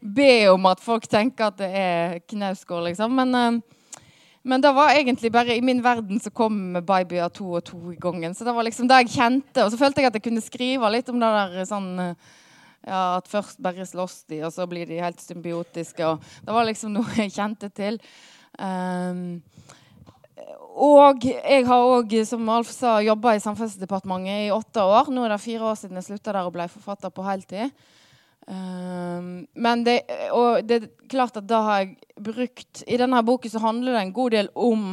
be 0.00 0.32
om 0.52 0.70
at 0.70 0.80
folk 0.80 1.08
tenker 1.10 1.50
at 1.50 1.58
det 1.60 1.68
er 1.68 2.18
Knausgård, 2.30 2.86
liksom. 2.88 3.14
Men, 3.18 3.34
uh, 3.34 4.00
men 4.48 4.64
det 4.64 4.72
var 4.72 4.94
egentlig 4.96 5.32
bare 5.34 5.56
i 5.58 5.64
min 5.64 5.82
verden 5.84 6.22
så 6.22 6.32
kom 6.32 6.78
babyer 6.86 7.28
to 7.34 7.50
og 7.58 7.64
to 7.68 7.80
i 7.92 8.00
gangen. 8.00 8.34
Så 8.34 8.46
det 8.48 8.54
var 8.56 8.64
liksom 8.64 8.88
det 8.88 9.02
jeg 9.02 9.14
kjente. 9.18 9.64
Og 9.64 9.72
så 9.74 9.80
følte 9.80 10.00
jeg 10.00 10.08
at 10.08 10.16
jeg 10.16 10.28
kunne 10.30 10.44
skrive 10.44 10.92
litt 10.94 11.10
om 11.12 11.20
det 11.20 11.32
der 11.36 11.68
sånn 11.68 11.90
ja, 12.86 13.18
At 13.18 13.28
først 13.28 13.60
bare 13.60 13.84
slåss 13.84 14.22
de, 14.30 14.40
og 14.46 14.52
så 14.54 14.64
blir 14.70 14.88
de 14.88 15.02
helt 15.02 15.20
symbiotiske. 15.20 16.06
Og 16.06 16.22
det 16.46 16.54
var 16.54 16.64
liksom 16.68 16.94
noe 16.94 17.18
jeg 17.18 17.34
kjente 17.34 17.68
til. 17.74 17.98
Um, 18.58 19.40
og 20.78 21.24
jeg 21.26 21.64
har 21.66 21.90
òg, 21.90 22.12
som 22.26 22.50
Alf 22.54 22.70
sa, 22.70 22.98
jobba 23.02 23.34
i 23.34 23.42
Samferdselsdepartementet 23.42 24.46
i 24.46 24.52
åtte 24.54 24.82
år. 24.86 25.10
Nå 25.10 25.24
er 25.24 25.34
det 25.34 25.42
fire 25.42 25.72
år 25.72 25.78
siden 25.78 25.98
jeg 25.98 26.06
slutta 26.06 26.34
der 26.34 26.46
og 26.46 26.54
ble 26.54 26.68
forfatter 26.70 27.10
på 27.14 27.24
heltid. 27.26 27.72
Um, 28.48 29.48
men 29.58 29.82
det, 29.84 29.98
og 30.32 30.62
det 30.64 30.76
er 30.78 30.86
klart 31.10 31.36
at 31.36 31.48
da 31.50 31.58
har 31.66 31.82
jeg 31.82 32.22
brukt 32.24 32.80
I 32.88 32.96
denne 32.96 33.20
boken 33.20 33.52
så 33.52 33.60
handler 33.60 33.92
det 33.92 34.04
en 34.06 34.14
god 34.16 34.32
del 34.32 34.48
om 34.56 34.86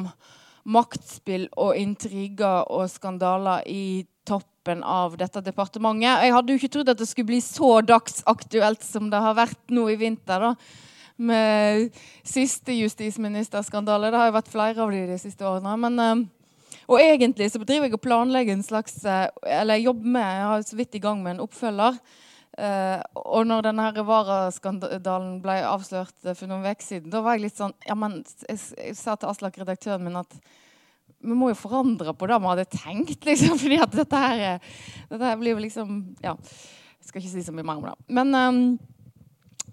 maktspill 0.75 1.45
og 1.62 1.78
intriger 1.80 2.65
og 2.73 2.89
skandaler 2.91 3.63
i 3.69 4.04
toppen 4.28 4.82
av 4.82 5.15
dette 5.21 5.43
departementet. 5.45 6.25
Jeg 6.25 6.34
hadde 6.36 6.51
jo 6.51 6.60
ikke 6.60 6.73
trodd 6.73 6.91
at 6.91 6.99
det 6.99 7.08
skulle 7.08 7.30
bli 7.30 7.39
så 7.45 7.78
dagsaktuelt 7.86 8.84
som 8.84 9.08
det 9.13 9.21
har 9.23 9.38
vært 9.38 9.62
nå 9.71 9.88
i 9.93 9.99
vinter. 10.01 10.49
da 10.49 10.56
med 11.15 11.95
siste 12.23 12.75
justisministerskandale. 12.75 14.12
Det 14.12 14.19
har 14.19 14.30
jo 14.30 14.38
vært 14.38 14.51
flere 14.51 14.84
av 14.84 14.91
de 14.91 15.06
de 15.10 15.17
siste 15.21 15.45
årene. 15.47 15.75
Men, 15.80 15.99
uh, 15.99 16.82
og 16.91 17.01
egentlig 17.01 17.49
så 17.51 17.62
bedriver 17.62 17.89
jeg 17.89 17.97
og 17.97 18.04
planlegger 18.04 18.58
en 18.58 18.65
slags 18.65 18.99
uh, 19.08 19.28
Eller 19.41 19.80
jeg 19.80 19.88
jobber 19.89 20.13
med, 20.17 20.28
jeg 20.28 20.49
har 20.51 20.67
så 20.69 20.80
vidt 20.82 20.95
i 20.95 21.04
gang 21.04 21.23
med 21.23 21.36
en 21.36 21.45
oppfølger. 21.47 21.99
Uh, 22.56 22.99
og 23.19 23.47
når 23.47 23.65
denne 23.67 24.06
Vara-skandalen 24.08 25.41
ble 25.43 25.58
avslørt 25.67 26.15
for 26.23 26.47
noen 26.47 26.63
uker 26.63 26.86
siden, 26.86 27.10
da 27.12 27.19
var 27.23 27.36
jeg 27.36 27.49
litt 27.49 27.60
sånn 27.60 27.75
ja, 27.84 27.97
men, 27.99 28.21
jeg, 28.47 28.62
jeg 28.80 28.95
sa 28.95 29.17
til 29.19 29.28
Aslak, 29.28 29.60
redaktøren 29.60 30.06
min, 30.06 30.15
at 30.21 30.38
vi 31.25 31.36
må 31.36 31.49
jo 31.51 31.58
forandre 31.58 32.13
på 32.15 32.30
det 32.30 32.39
vi 32.39 32.51
hadde 32.51 32.67
tenkt. 32.71 33.28
liksom, 33.28 33.58
fordi 33.63 33.80
at 33.84 33.95
dette 33.95 34.23
her, 34.23 34.73
dette 35.12 35.30
her 35.32 35.38
blir 35.41 35.56
jo 35.56 35.63
liksom 35.63 36.01
Ja. 36.23 36.36
Jeg 37.06 37.12
skal 37.12 37.21
ikke 37.21 37.32
si 37.36 37.41
så 37.45 37.54
mye 37.54 37.65
mer 37.67 37.78
om 37.78 37.84
det. 37.86 37.91
Men 38.17 38.32
um, 38.34 38.62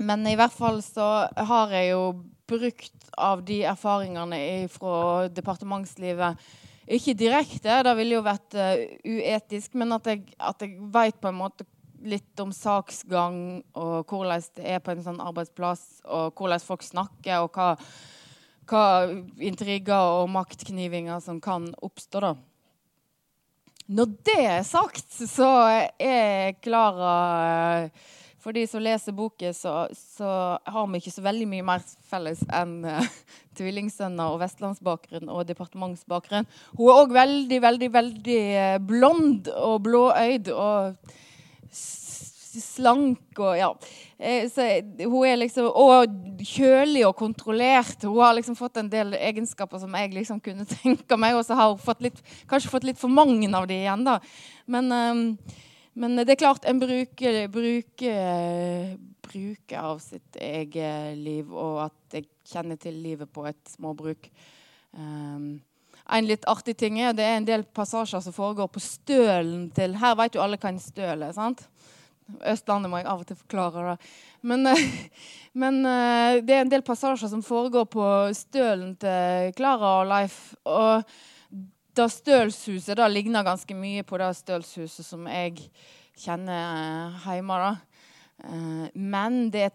men 0.00 0.26
i 0.26 0.36
hvert 0.38 0.54
fall 0.54 0.80
så 0.84 1.08
har 1.36 1.72
jeg 1.74 1.92
jo 1.92 2.04
brukt 2.48 3.12
av 3.18 3.42
de 3.44 3.62
erfaringene 3.68 4.68
fra 4.72 5.28
departementslivet 5.32 6.50
Ikke 6.92 7.14
direkte, 7.14 7.82
det 7.86 7.92
ville 7.96 8.16
jo 8.16 8.24
vært 8.26 8.56
uh, 8.58 8.80
uetisk, 9.06 9.76
men 9.78 9.94
at 9.94 10.08
jeg, 10.10 10.24
at 10.36 10.64
jeg 10.64 10.74
veit 10.92 11.20
på 11.22 11.30
en 11.30 11.38
måte 11.38 11.66
litt 12.02 12.40
om 12.42 12.50
saksgang 12.50 13.36
og 13.78 14.10
hvordan 14.10 14.42
det 14.58 14.64
er 14.74 14.80
på 14.82 14.90
en 14.90 15.04
sånn 15.04 15.20
arbeidsplass, 15.22 16.02
og 16.02 16.34
hvordan 16.34 16.64
folk 16.64 16.82
snakker, 16.82 17.44
og 17.44 17.54
hva, 17.54 17.76
hva 18.66 18.86
intriger 19.38 20.16
og 20.18 20.32
maktknivinger 20.34 21.22
som 21.22 21.38
kan 21.40 21.70
oppstå, 21.78 22.24
da. 22.24 22.32
Når 23.92 24.10
det 24.26 24.38
er 24.40 24.66
sagt, 24.66 25.06
så 25.14 25.52
er 26.02 26.58
Klara 26.58 27.14
uh, 27.86 28.10
for 28.42 28.56
de 28.56 28.64
som 28.66 28.82
leser 28.82 29.14
boken, 29.14 29.54
så, 29.54 29.72
så, 29.94 30.28
har 30.66 30.86
vi 30.90 31.00
ikke 31.00 31.14
så 31.14 31.24
veldig 31.24 31.48
mye 31.50 31.66
mer 31.66 31.84
felles 32.10 32.42
enn 32.50 32.80
uh, 32.84 33.02
tvillingsønner 33.58 34.34
og 34.34 34.40
vestlandsbakgrunn 34.42 35.30
og 35.30 35.46
departementsbakgrunn. 35.50 36.48
Hun 36.74 36.88
er 36.88 37.02
òg 37.02 37.14
veldig, 37.16 37.60
veldig, 37.66 37.90
veldig 37.98 38.40
uh, 38.56 38.78
blond 38.82 39.52
og 39.54 39.76
blåøyd 39.86 40.50
og 40.56 41.12
slank 42.52 43.40
og 43.40 43.56
ja. 43.56 43.70
Eh, 44.18 44.44
så 44.52 44.66
hun 45.00 45.24
er 45.26 45.38
liksom 45.40 45.66
Og 45.66 46.12
kjølig 46.46 47.04
og 47.08 47.16
kontrollert. 47.16 48.04
Hun 48.04 48.20
har 48.20 48.36
liksom 48.36 48.56
fått 48.58 48.76
en 48.78 48.90
del 48.92 49.16
egenskaper 49.16 49.80
som 49.82 49.94
jeg 49.98 50.12
liksom 50.14 50.40
kunne 50.44 50.66
tenke 50.82 51.18
meg, 51.18 51.36
og 51.38 51.46
så 51.46 51.58
har 51.58 51.72
hun 51.72 51.82
fått 51.82 52.04
litt, 52.04 52.22
kanskje 52.50 52.72
fått 52.72 52.86
litt 52.88 53.00
for 53.00 53.12
mange 53.12 53.48
av 53.56 53.68
de 53.70 53.80
igjen, 53.80 54.04
da. 54.06 54.18
Men 54.70 54.92
um, 54.92 55.22
men 55.94 56.16
det 56.22 56.34
er 56.34 56.40
klart 56.40 56.64
en 56.68 56.80
bruker, 56.80 57.42
bruker, 57.52 58.94
bruker, 59.26 59.78
av 59.78 59.98
sitt 60.00 60.38
eget 60.40 61.18
liv, 61.20 61.50
og 61.52 61.82
at 61.88 62.16
jeg 62.16 62.28
kjenner 62.48 62.80
til 62.80 62.96
livet 63.04 63.28
på 63.32 63.44
et 63.48 63.60
småbruk. 63.74 64.30
Um, 64.96 65.60
en 66.12 66.26
litt 66.28 66.44
artig 66.50 66.74
ting 66.80 66.98
er 67.00 67.14
det 67.16 67.24
er 67.24 67.38
en 67.38 67.48
del 67.48 67.64
passasjer 67.64 68.22
som 68.24 68.34
foregår 68.34 68.68
på 68.72 68.82
stølen 68.82 69.68
til 69.76 69.94
Her 70.00 70.16
vet 70.18 70.34
jo 70.36 70.42
alle 70.44 70.58
hva 70.60 70.72
en 70.72 70.80
støl 70.82 71.22
er. 71.22 71.32
sant? 71.36 71.62
Østlandet 72.48 72.90
må 72.90 73.00
jeg 73.00 73.08
av 73.10 73.22
og 73.22 73.28
til 73.28 73.38
forklare. 73.38 73.92
det. 73.92 74.10
Men, 74.42 74.66
men, 75.62 75.80
eh, 75.86 76.40
det 76.42 76.56
er 76.56 76.64
en 76.64 76.72
del 76.72 76.84
passasjer 76.86 77.28
som 77.28 77.44
foregår 77.44 77.86
på 77.92 78.06
stølen 78.36 78.96
til 78.96 79.52
Klara 79.58 79.98
og 80.00 80.10
Leif. 80.10 80.40
Og 80.64 81.04
det 81.96 82.08
stølshuset 82.12 82.96
da 82.98 83.08
ligner 83.10 83.44
ganske 83.46 83.74
mye 83.76 84.04
på 84.06 84.20
det 84.20 84.30
stølshuset 84.38 85.06
som 85.06 85.26
jeg 85.30 85.58
kjenner 86.18 87.10
uh, 87.12 87.26
hjemme. 87.28 87.58
da. 87.58 87.72
Uh, 88.42 88.86
men 88.94 89.50
det 89.54 89.70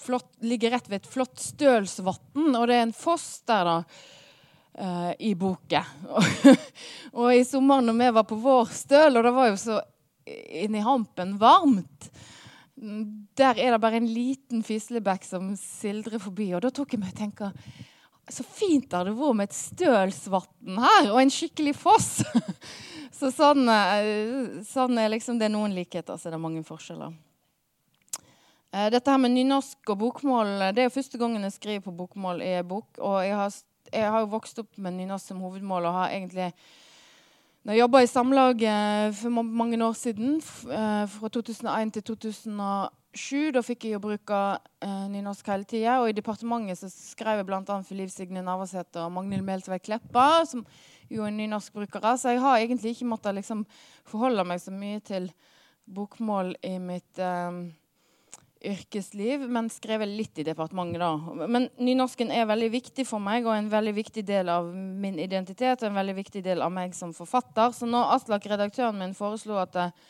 flott, 0.00 0.30
ligger 0.44 0.76
rett 0.76 0.90
ved 0.90 1.02
et 1.02 1.10
flott 1.10 1.40
stølsvann, 1.42 2.54
og 2.54 2.68
det 2.68 2.78
er 2.78 2.86
en 2.86 2.94
foss 2.96 3.42
der 3.48 3.66
da, 3.68 3.76
uh, 4.80 5.12
i 5.18 5.34
boken. 5.38 5.90
og 7.18 7.34
i 7.34 7.44
sommer 7.48 7.84
når 7.84 8.00
vi 8.00 8.14
var 8.20 8.28
på 8.30 8.40
vår 8.46 8.72
støl, 8.76 9.18
og 9.18 9.26
det 9.26 9.36
var 9.36 9.52
jo 9.52 9.60
så 9.60 9.82
inni 10.26 10.80
hampen 10.82 11.36
varmt 11.38 12.08
Der 12.74 13.60
er 13.62 13.70
det 13.70 13.78
bare 13.78 14.00
en 14.00 14.08
liten 14.10 14.64
fislebekk 14.66 15.22
som 15.24 15.52
sildrer 15.60 16.18
forbi, 16.18 16.48
og 16.54 16.64
da 16.64 16.72
tok 16.74 16.96
jeg 16.96 17.00
meg 17.00 17.14
og 17.14 17.20
tenkte 17.20 17.52
så 18.28 18.42
fint 18.42 18.88
det 18.90 18.98
hadde 18.98 19.14
vært 19.14 19.38
med 19.38 19.48
et 19.50 19.56
stølsvann 19.56 20.80
her, 20.82 21.10
og 21.12 21.20
en 21.20 21.30
skikkelig 21.30 21.76
foss. 21.78 22.08
så 23.18 23.30
sånn, 23.34 23.68
eh, 23.70 24.62
sånn, 24.66 24.98
er 24.98 25.12
liksom 25.12 25.38
Det 25.38 25.46
er 25.46 25.54
noen 25.54 25.76
likheter, 25.76 26.18
så 26.18 26.32
det 26.32 26.38
er 26.38 26.42
mange 26.42 26.64
forskjeller. 26.66 27.14
Eh, 28.72 28.88
dette 28.90 29.12
her 29.12 29.22
med 29.22 29.36
nynorsk 29.36 29.94
og 29.94 30.00
bokmål 30.02 30.72
det 30.74 30.82
er 30.82 30.90
jo 30.90 30.96
første 30.98 31.20
gangen 31.20 31.46
jeg 31.46 31.54
skriver 31.54 31.86
på 31.86 31.94
bokmål 31.94 32.42
i 32.42 32.56
en 32.58 32.68
bok. 32.68 32.90
Og 32.98 33.20
jeg 33.24 33.38
har, 33.38 33.54
jeg 33.92 34.10
har 34.10 34.26
jo 34.26 34.34
vokst 34.34 34.58
opp 34.64 34.74
med 34.74 34.98
nynorsk 34.98 35.32
som 35.32 35.46
hovedmål 35.46 35.86
og 35.86 35.96
har 36.00 36.18
egentlig 36.18 36.50
når 37.66 37.74
jeg 37.74 37.82
jobba 37.82 38.00
i 38.04 38.06
Samlaget 38.06 39.14
for 39.18 39.42
mange 39.42 39.78
år 39.82 39.94
siden, 39.98 40.36
eh, 40.70 41.06
fra 41.10 41.28
2001 41.34 41.96
til 41.96 42.02
2000 42.14 42.60
sju. 43.20 43.50
Da 43.54 43.62
fikk 43.64 43.86
jeg 43.86 43.96
jo 43.96 44.02
bruke 44.04 44.40
eh, 44.84 45.06
nynorsk 45.12 45.48
hele 45.52 45.68
tida. 45.68 45.98
Og 46.02 46.10
i 46.10 46.16
departementet 46.16 46.80
så 46.80 46.90
skrev 46.92 47.40
jeg 47.40 47.48
bl.a. 47.48 47.62
for 47.64 47.94
Liv 47.98 48.12
Signe 48.12 48.44
Navarsete 48.44 49.02
og 49.04 49.14
Magnhild 49.16 49.46
Melsveig 49.46 49.84
Kleppa, 49.86 50.44
som 50.48 50.64
jo 51.12 51.26
er 51.26 51.34
nynorskbrukere. 51.36 52.16
Så 52.20 52.34
jeg 52.34 52.44
har 52.44 52.60
egentlig 52.60 52.96
ikke 52.96 53.10
måttet 53.10 53.38
liksom, 53.38 53.64
forholde 54.08 54.46
meg 54.48 54.62
så 54.62 54.74
mye 54.74 55.02
til 55.04 55.30
bokmål 55.86 56.54
i 56.66 56.76
mitt 56.82 57.20
eh, 57.22 57.60
yrkesliv, 58.66 59.44
men 59.52 59.68
skrevet 59.70 60.10
litt 60.10 60.38
i 60.40 60.44
departementet, 60.46 61.00
da. 61.02 61.46
Men 61.46 61.68
nynorsken 61.78 62.32
er 62.34 62.48
veldig 62.48 62.70
viktig 62.72 63.06
for 63.06 63.22
meg 63.22 63.46
og 63.46 63.54
en 63.54 63.70
veldig 63.70 63.94
viktig 63.96 64.24
del 64.26 64.50
av 64.52 64.68
min 64.74 65.18
identitet 65.22 65.82
og 65.82 65.90
en 65.90 65.98
veldig 66.00 66.16
viktig 66.16 66.42
del 66.44 66.64
av 66.64 66.72
meg 66.74 66.96
som 66.96 67.14
forfatter. 67.16 67.74
Så 67.76 67.88
når 67.88 68.14
Aslak, 68.16 68.48
redaktøren 68.50 68.98
min, 69.00 69.14
foreslo 69.16 69.60
at 69.60 69.76
uh, 69.78 70.06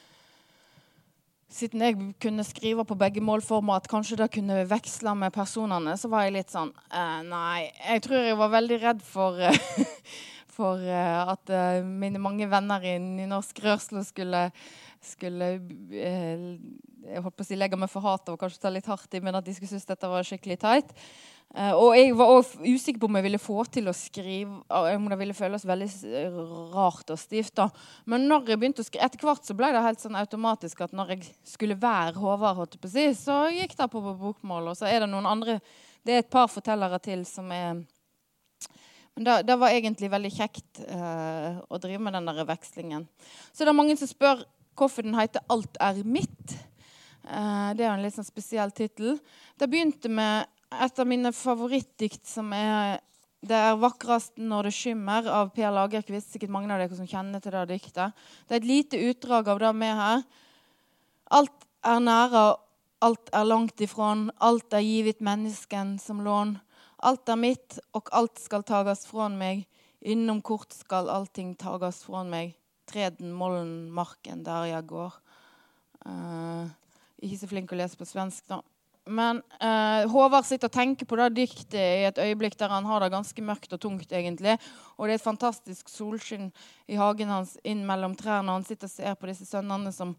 siden 1.53 1.83
jeg 1.85 1.97
kunne 2.23 2.45
skrive 2.47 2.85
på 2.87 2.97
begge 2.99 3.23
målformer, 3.25 3.79
at 3.79 3.91
kanskje 3.91 4.19
det 4.21 4.33
kunne 4.35 4.65
veksle 4.69 5.15
med 5.19 5.35
personene, 5.35 5.95
så 5.99 6.11
var 6.13 6.27
jeg 6.27 6.37
litt 6.39 6.55
sånn 6.55 6.73
eh, 6.91 7.21
Nei. 7.27 7.69
Jeg 7.81 8.03
tror 8.07 8.27
jeg 8.27 8.41
var 8.41 8.53
veldig 8.57 8.81
redd 8.83 9.05
for, 9.07 9.39
for 10.57 10.83
eh, 10.83 11.21
at 11.37 11.55
eh, 11.55 11.87
mine 11.87 12.23
mange 12.23 12.49
venner 12.51 12.83
i 12.83 12.97
nynorsk 13.03 13.63
rørsle 13.65 14.03
skulle, 14.07 14.49
skulle 15.05 15.55
eh, 15.95 16.51
jeg 17.07 17.23
holdt 17.23 17.39
på 17.39 17.47
å 17.47 17.49
si 17.49 17.59
legge 17.59 17.79
meg 17.79 17.93
for 17.93 18.05
hat 18.05 18.29
og 18.33 18.41
kanskje 18.41 18.65
ta 18.65 18.73
litt 18.75 18.91
hardt 18.91 19.15
i, 19.15 19.23
men 19.23 19.39
at 19.39 19.47
de 19.47 19.55
skulle 19.55 19.71
synes 19.71 19.87
dette 19.89 20.11
var 20.11 20.27
skikkelig 20.27 20.59
teit. 20.65 20.95
Uh, 21.55 21.73
og 21.79 21.91
jeg 21.97 22.13
var 22.19 22.33
også 22.35 22.59
usikker 22.67 23.01
på 23.01 23.09
om 23.09 23.17
jeg 23.17 23.25
ville 23.29 23.41
få 23.41 23.63
til 23.73 23.89
å 23.89 23.95
skrive 23.97 24.59
om 24.93 25.07
det 25.09 25.19
ville 25.21 25.37
føles 25.37 25.65
veldig 25.65 25.89
rart 26.75 27.13
og 27.15 27.21
stivt. 27.21 27.55
da. 27.57 27.69
Men 28.05 28.27
når 28.29 28.51
jeg 28.51 28.61
begynte 28.61 28.85
å 28.85 28.89
skrive, 28.89 29.07
etter 29.07 29.25
hvert 29.25 29.47
så 29.47 29.57
ble 29.57 29.71
det 29.73 29.85
helt 29.87 30.03
sånn 30.03 30.19
automatisk 30.19 30.83
at 30.85 30.97
når 30.97 31.15
jeg 31.15 31.29
skulle 31.47 31.79
være 31.81 32.19
Håvard, 32.19 32.77
så 33.17 33.39
gikk 33.55 33.77
det 33.79 33.91
på, 33.93 34.03
bokmål. 34.03 34.73
Og 34.73 34.81
så 34.81 34.91
er 34.91 35.05
det 35.05 35.13
noen 35.13 35.29
andre 35.29 35.61
Det 36.07 36.15
er 36.15 36.23
et 36.23 36.31
par 36.31 36.47
fortellere 36.47 37.01
til 37.03 37.25
som 37.27 37.51
er 37.51 37.85
men 39.17 39.25
det 39.49 39.55
var 39.57 39.73
egentlig 39.73 40.11
veldig 40.13 40.31
kjekt 40.35 40.83
eh, 40.85 41.55
å 41.57 41.79
drive 41.81 42.03
med 42.05 42.13
den 42.19 42.27
der 42.29 42.45
vekslingen. 42.45 43.07
Så 43.49 43.65
det 43.65 43.73
er 43.73 43.79
mange 43.79 43.97
som 43.97 44.11
spør 44.11 44.43
hvorfor 44.77 45.07
den 45.07 45.17
heter 45.17 45.41
'Alt 45.49 45.79
er 45.81 46.03
mitt'. 46.05 46.53
Eh, 47.25 47.71
det 47.75 47.81
er 47.81 47.89
jo 47.89 47.95
en 47.95 48.03
litt 48.05 48.15
sånn 48.15 48.29
spesiell 48.29 48.71
tittel. 48.77 49.17
Det 49.57 49.71
begynte 49.71 50.13
med 50.13 50.45
et 50.85 50.99
av 50.99 51.09
mine 51.09 51.33
favorittdikt 51.33 52.27
som 52.27 52.53
er 52.53 53.01
'Det 53.47 53.55
er 53.55 53.77
vakrest 53.77 54.39
når 54.39 54.63
det 54.65 54.73
skimmer' 54.73 55.29
av 55.29 55.53
Per 55.55 55.71
Lagerkvist. 55.71 56.33
Sikkert 56.33 56.51
mange 56.51 56.73
av 56.73 56.81
dere 56.81 56.97
som 56.97 57.07
kjenner 57.07 57.41
til 57.41 57.53
det 57.53 57.69
diktet. 57.69 58.13
Det 58.49 58.51
er 58.51 58.57
et 58.57 58.65
lite 58.65 58.97
utdrag 58.97 59.49
av 59.49 59.59
det 59.59 59.75
med 59.75 59.95
her. 59.95 60.25
Alt 61.31 61.67
er 61.85 62.01
nære, 62.01 62.57
alt 63.03 63.31
er 63.33 63.45
langt 63.45 63.81
ifrån. 63.81 64.31
Alt 64.41 64.73
er 64.73 64.81
givet 64.81 65.21
mennesken 65.21 65.99
som 66.01 66.21
lån. 66.21 66.59
Alt 67.03 67.29
er 67.29 67.37
mitt, 67.37 67.79
og 67.95 68.09
alt 68.13 68.39
skal 68.39 68.63
tagas 68.63 69.07
fra 69.07 69.29
meg. 69.29 69.67
Innom 70.01 70.43
kort 70.43 70.73
skal 70.73 71.09
allting 71.09 71.55
tagas 71.57 72.03
fra 72.05 72.25
meg. 72.25 72.55
Treden, 72.87 73.33
mollen, 73.33 73.91
marken, 73.91 74.45
der 74.47 74.65
jeg 74.65 74.87
går. 74.87 75.13
Uh, 76.07 76.69
ikke 77.23 77.39
så 77.39 77.49
flink 77.51 77.73
å 77.73 77.77
lese 77.77 77.99
på 77.99 78.07
svensk, 78.07 78.47
da. 78.49 78.61
Men 79.07 79.39
eh, 79.63 80.07
Håvard 80.11 80.47
sitter 80.49 80.67
og 80.67 80.75
tenker 80.75 81.07
på 81.07 81.19
det 81.21 81.29
diktet 81.37 81.79
i 81.79 82.07
et 82.09 82.19
øyeblikk 82.19 82.57
der 82.59 82.73
han 82.75 82.89
har 82.89 83.05
det 83.05 83.13
ganske 83.15 83.45
mørkt 83.45 83.77
og 83.77 83.81
tungt. 83.81 84.13
egentlig. 84.13 84.57
Og 84.97 85.07
det 85.07 85.15
er 85.15 85.21
et 85.21 85.29
fantastisk 85.29 85.89
solskinn 85.89 86.51
i 86.91 86.99
hagen 86.99 87.31
hans 87.31 87.55
inn 87.63 87.85
mellom 87.87 88.17
trærne. 88.19 88.51
Han 88.51 88.67
sitter 88.67 88.91
og 88.91 88.95
ser 88.97 89.15
på 89.15 89.31
disse 89.31 89.47
sønnene 89.47 89.93
som 89.95 90.17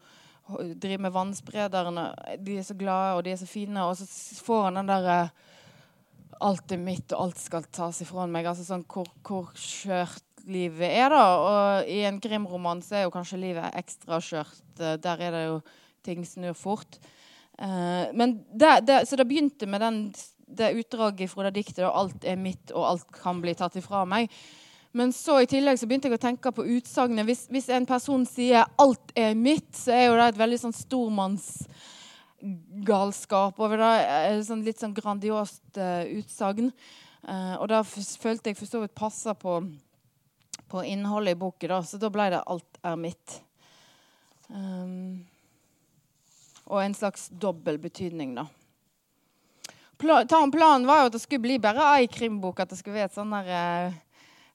driver 0.47 1.03
med 1.03 1.11
vannsprederne. 1.11 2.07
De 2.39 2.57
er 2.57 2.63
så 2.63 2.77
glade, 2.79 3.17
og 3.17 3.23
de 3.25 3.33
er 3.33 3.41
så 3.41 3.49
fine. 3.49 3.83
Og 3.83 3.97
så 3.99 4.07
får 4.45 4.69
han 4.69 4.81
den 4.81 4.91
derre 4.93 5.19
eh, 5.27 5.53
Alt 6.37 6.69
er 6.69 6.77
mitt, 6.77 7.09
og 7.15 7.21
alt 7.23 7.39
skal 7.41 7.63
tas 7.73 7.97
ifra 8.03 8.27
meg. 8.29 8.45
Altså 8.45 8.61
sånn 8.61 8.83
hvor, 8.85 9.07
hvor 9.25 9.47
skjørt 9.57 10.43
livet 10.45 10.85
er, 10.85 11.09
da. 11.09 11.23
Og 11.41 11.89
i 11.89 12.03
en 12.05 12.19
krimroman 12.21 12.83
så 12.85 12.99
er 12.99 13.07
jo 13.07 13.13
kanskje 13.15 13.39
livet 13.41 13.73
ekstra 13.79 14.19
skjørt. 14.21 14.61
Eh, 14.77 14.99
der 15.01 15.23
er 15.25 15.33
det 15.33 15.45
jo 15.47 15.55
ting 16.05 16.21
snur 16.29 16.53
fort. 16.53 16.99
Uh, 17.57 18.13
men 18.13 18.37
det, 18.53 18.85
det, 18.85 18.99
så 19.09 19.17
det 19.17 19.25
begynte 19.25 19.65
med 19.65 19.81
den, 19.81 20.13
det 20.47 20.75
utdraget 20.77 21.31
fra 21.31 21.43
det 21.47 21.55
diktet 21.57 21.87
og 21.87 21.95
'alt 21.97 22.25
er 22.25 22.35
mitt, 22.37 22.71
og 22.71 22.85
alt 22.85 23.11
kan 23.11 23.41
bli 23.41 23.53
tatt 23.57 23.75
ifra 23.75 24.05
meg'. 24.05 24.29
Men 24.97 25.13
så 25.13 25.41
i 25.41 25.47
tillegg 25.49 25.79
så 25.79 25.87
begynte 25.87 26.07
jeg 26.09 26.17
å 26.17 26.21
tenke 26.21 26.51
på 26.53 26.65
utsagnet. 26.77 27.25
Hvis, 27.27 27.47
hvis, 27.53 27.69
en 27.69 27.85
person 27.85 28.25
sier 28.25 28.65
'alt 28.77 29.11
er 29.15 29.33
mitt', 29.35 29.75
så 29.75 29.91
er 29.91 30.05
jo 30.07 30.15
det 30.17 30.27
et 30.27 30.39
veldig 30.39 30.59
sånn 30.61 30.73
stormannsgalskap 30.73 33.59
over 33.59 33.77
det. 33.77 34.05
Et 34.31 34.47
sånn, 34.47 34.63
litt 34.65 34.79
sånn 34.81 34.93
grandiost 34.97 35.77
uh, 35.77 36.03
utsagn. 36.17 36.71
Uh, 37.27 37.55
og 37.59 37.67
da 37.73 37.79
følte 37.83 38.49
jeg 38.49 38.57
for 38.57 38.65
så 38.69 38.79
vidt 38.81 38.95
passa 38.95 39.33
på, 39.35 39.53
på 40.69 40.83
innholdet 40.87 41.31
i 41.35 41.41
boken, 41.41 41.69
da. 41.73 41.81
så 41.83 41.97
da 42.01 42.09
ble 42.09 42.29
det 42.33 42.41
'alt 42.45 42.77
er 42.83 42.95
mitt'. 42.95 43.41
Um, 44.49 45.27
og 46.67 46.83
en 46.83 46.95
slags 46.95 47.29
dobbel 47.31 47.79
betydning, 47.81 48.35
da. 48.37 48.47
Planen 49.97 50.85
var 50.85 51.01
jo 51.01 51.09
at 51.09 51.15
det 51.15 51.23
skulle 51.23 51.45
bli 51.47 51.57
bare 51.61 51.85
ei 51.97 52.09
krimbok, 52.11 52.59
at 52.61 52.69
det 52.69 52.77
skulle 52.77 52.99
være 52.99 53.09
et 53.09 53.17
sånn 53.17 53.33
der, 53.33 53.47
eh, 53.49 53.95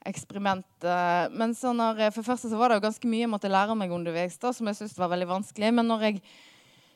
eksperiment. 0.06 0.66
Eh, 0.84 1.28
men 1.30 1.54
så 1.54 1.72
når, 1.74 2.00
eh, 2.00 2.10
for 2.10 2.22
første 2.22 2.50
så 2.50 2.58
var 2.58 2.68
det 2.68 2.78
jo 2.78 2.86
ganske 2.86 3.08
mye 3.08 3.24
jeg 3.24 3.32
måtte 3.32 3.50
lære 3.50 3.76
meg 3.76 3.90
underveis, 3.90 4.38
da, 4.38 4.52
som 4.52 4.66
jeg 4.66 4.76
syntes 4.76 4.98
var 4.98 5.08
veldig 5.08 5.28
vanskelig. 5.28 5.72
Men 5.74 5.88
når 5.88 6.00
jeg, 6.06 6.22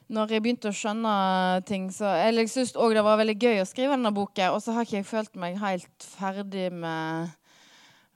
når 0.08 0.28
jeg 0.28 0.42
begynte 0.42 0.70
å 0.70 0.78
skjønne 0.78 1.64
ting, 1.66 1.88
så 1.90 2.12
jeg 2.22 2.48
syntes 2.48 2.76
òg 2.76 2.94
det 2.94 3.02
var 3.02 3.18
veldig 3.18 3.38
gøy 3.38 3.62
å 3.62 3.66
skrive 3.66 3.96
denne 3.96 4.14
boka. 4.14 4.52
Og 4.52 4.62
så 4.62 4.72
har 4.72 4.86
ikke 4.86 5.00
jeg 5.02 5.10
følt 5.10 5.34
meg 5.34 5.58
helt 5.58 5.98
ferdig 5.98 6.70
med, 6.72 7.34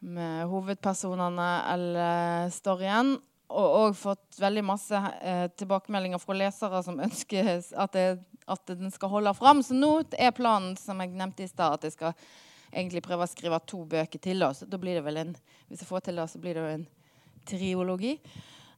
med 0.00 0.46
hovedpersonene 0.46 1.50
eller 1.74 2.50
storyen 2.54 3.18
og 3.50 3.76
og 3.80 3.96
fått 3.98 4.38
veldig 4.40 4.62
masse 4.64 4.98
eh, 5.22 5.46
tilbakemeldinger 5.58 6.22
fra 6.22 6.36
lesere 6.38 6.82
som 6.86 7.00
ønsker 7.02 7.50
at, 7.58 7.96
det, 7.96 8.06
at, 8.46 8.62
den 8.70 8.92
skal 8.94 9.12
holde 9.12 9.34
fram. 9.34 9.62
Så 9.66 9.74
nå 9.74 9.96
er 10.14 10.36
planen 10.36 10.76
som 10.78 11.00
jeg 11.02 11.12
nevnte 11.16 11.44
i 11.44 11.50
stad, 11.50 11.78
at 11.78 11.88
jeg 11.88 11.96
skal 11.96 12.14
egentlig 12.70 13.02
prøve 13.02 13.26
å 13.26 13.30
skrive 13.30 13.58
to 13.66 13.82
bøker 13.90 14.22
til. 14.22 14.46
Så 14.54 14.68
da 14.70 14.78
blir 14.78 15.00
det 15.00 15.04
vel 15.06 15.20
en, 15.24 15.34
hvis 15.68 15.82
jeg 15.82 15.90
får 15.90 16.06
til 16.06 16.20
det, 16.20 16.28
så 16.30 16.42
blir 16.42 16.56
det 16.56 16.64
jo 16.64 16.78
en 16.78 16.86
triologi. 17.50 18.14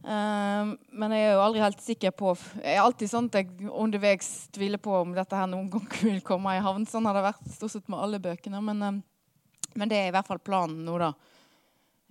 Um, 0.03 0.73
men 0.99 1.15
jeg 1.15 1.29
er 1.29 1.37
jo 1.37 1.43
aldri 1.45 1.61
helt 1.63 1.79
sikker 1.79 2.11
på 2.19 2.33
Jeg 2.59 2.73
er 2.73 2.81
alltid 2.83 3.07
sånn 3.07 3.29
at 3.31 3.37
jeg 3.39 3.69
underveis 3.71 4.49
tviler 4.51 4.81
på 4.83 4.97
om 4.99 5.13
dette 5.15 5.39
her 5.39 5.47
noen 5.47 5.69
gang 5.71 5.87
vil 6.01 6.19
komme 6.27 6.57
i 6.57 6.65
havn. 6.65 6.89
Sånn 6.89 7.07
har 7.07 7.19
det 7.19 7.29
vært 7.29 7.53
stort 7.55 7.77
sett 7.77 7.93
med 7.93 8.01
alle 8.03 8.23
bøkene. 8.23 8.65
Men, 8.65 8.83
um, 8.83 8.99
men 9.77 9.93
det 9.93 10.01
er 10.01 10.11
i 10.11 10.17
hvert 10.17 10.29
fall 10.31 10.43
planen 10.43 10.83
nå, 10.89 10.97
da. 11.03 11.13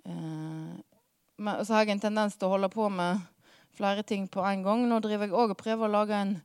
Uh, 0.06 0.80
men 1.42 1.66
så 1.66 1.74
har 1.74 1.86
jeg 1.86 1.96
en 1.96 2.04
tendens 2.04 2.38
til 2.38 2.48
å 2.48 2.54
holde 2.54 2.70
på 2.72 2.86
med 2.94 3.22
flere 3.74 4.04
ting 4.06 4.28
på 4.30 4.44
en 4.46 4.64
gang. 4.64 4.84
Nå 4.88 5.00
driver 5.02 5.28
jeg 5.28 5.36
òg 5.36 5.54
og 5.54 5.60
prøver 5.60 5.88
å 5.88 5.94
lage 5.96 6.18
en, 6.18 6.36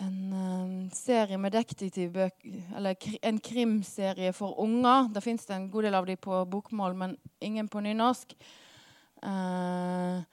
en 0.00 0.20
um, 0.32 0.76
serie 0.94 1.38
med 1.40 1.52
detektivbøker 1.56 2.76
Eller 2.78 2.96
en 3.20 3.40
krimserie 3.42 4.32
for 4.36 4.56
unger. 4.62 5.10
Det 5.12 5.24
fins 5.24 5.44
en 5.50 5.68
god 5.72 5.88
del 5.88 5.98
av 5.98 6.08
dem 6.08 6.20
på 6.20 6.44
bokmål, 6.48 6.96
men 6.96 7.18
ingen 7.40 7.68
på 7.68 7.82
nynorsk. 7.84 8.32
Uh, 9.20 10.24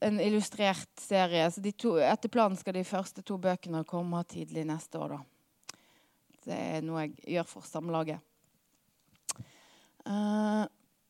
en 0.00 0.20
illustrert 0.20 0.90
serie. 1.00 1.50
Så 1.50 1.64
to, 1.78 1.96
etter 2.02 2.30
planen 2.32 2.58
skal 2.58 2.78
de 2.78 2.86
første 2.86 3.26
to 3.26 3.38
bøkene 3.42 3.84
komme 3.88 4.22
tidlig 4.30 4.66
neste 4.68 5.02
år. 5.02 5.16
Da. 5.16 5.76
Det 6.46 6.62
er 6.78 6.86
noe 6.86 7.06
jeg 7.06 7.36
gjør 7.36 7.52
for 7.56 7.66
Samlaget. 7.66 8.22
Uh, 10.06 10.66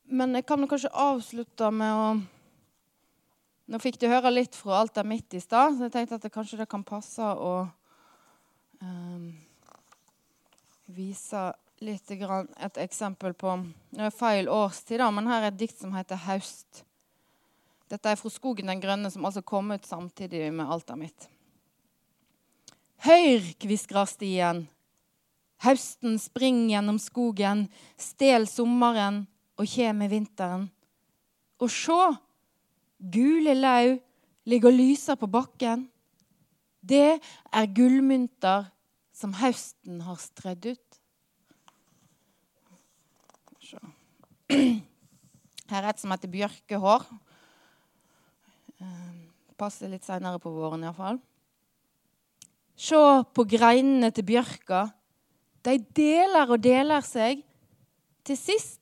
men 0.07 0.35
jeg 0.37 0.45
kan 0.47 0.67
kanskje 0.67 0.93
avslutte 0.93 1.71
med 1.75 1.93
å 1.93 2.09
Nå 3.67 3.81
fikk 3.83 3.97
du 3.99 4.05
høre 4.07 4.29
litt 4.31 4.55
fra 4.55 4.77
alt 4.79 4.93
der 4.95 5.03
midt 5.03 5.33
i 5.35 5.41
stad, 5.43 5.73
så 5.75 5.89
jeg 5.89 5.91
tenkte 5.91 6.15
at 6.15 6.23
det 6.23 6.31
kanskje 6.31 6.61
det 6.61 6.69
kan 6.71 6.85
passe 6.87 7.19
å 7.19 7.65
um, 8.79 9.25
vise 10.95 11.41
litt 11.83 12.13
et 12.15 12.79
eksempel 12.79 13.35
på 13.35 13.57
Nå 13.59 14.07
er 14.07 14.15
feil 14.15 14.47
årstid, 14.47 15.01
da, 15.03 15.09
men 15.11 15.27
her 15.27 15.43
er 15.43 15.51
et 15.51 15.59
dikt 15.59 15.81
som 15.81 15.91
heter 15.91 16.15
'Haust'. 16.15 16.85
Dette 17.91 18.07
er 18.07 18.15
fra 18.15 18.29
'Skogen 18.29 18.71
den 18.71 18.79
grønne', 18.79 19.11
som 19.11 19.25
altså 19.25 19.43
kom 19.43 19.71
ut 19.71 19.85
samtidig 19.85 20.53
med 20.53 20.65
'Alt 20.65 20.89
er 20.89 20.95
mitt'. 20.95 21.27
Høyr, 23.03 23.53
kviskrer 23.59 24.07
stien. 24.07 24.69
Hausten 25.59 26.19
springer 26.19 26.77
gjennom 26.77 26.99
skogen, 26.99 27.67
stel 27.97 28.47
sommeren 28.47 29.27
og 29.57 29.65
kjem 29.67 30.03
med 30.03 30.13
vinteren. 30.13 30.67
Og 31.57 31.71
sjå, 31.73 32.01
gule 32.97 33.53
lau 33.57 33.97
ligger 34.47 34.71
og 34.71 34.77
lyser 34.77 35.17
på 35.19 35.29
bakken. 35.29 35.87
Det 36.81 37.17
er 37.17 37.73
gullmynter 37.75 38.69
som 39.17 39.33
høsten 39.41 40.01
har 40.05 40.19
strødd 40.21 40.71
ut. 40.73 40.99
Her 45.71 45.83
er 45.83 45.89
et 45.89 45.99
som 45.99 46.13
heter 46.13 46.31
bjørkehår. 46.31 47.03
Eh, 48.79 49.15
passer 49.59 49.91
litt 49.91 50.05
seinere 50.07 50.39
på 50.39 50.53
våren 50.53 50.85
iallfall. 50.85 51.19
Se 52.77 53.01
på 53.33 53.43
greinene 53.49 54.11
til 54.13 54.27
bjørka. 54.27 54.85
De 55.65 55.75
deler 55.97 56.53
og 56.53 56.61
deler 56.63 57.03
seg. 57.03 57.41
Til 58.27 58.37
sist 58.39 58.76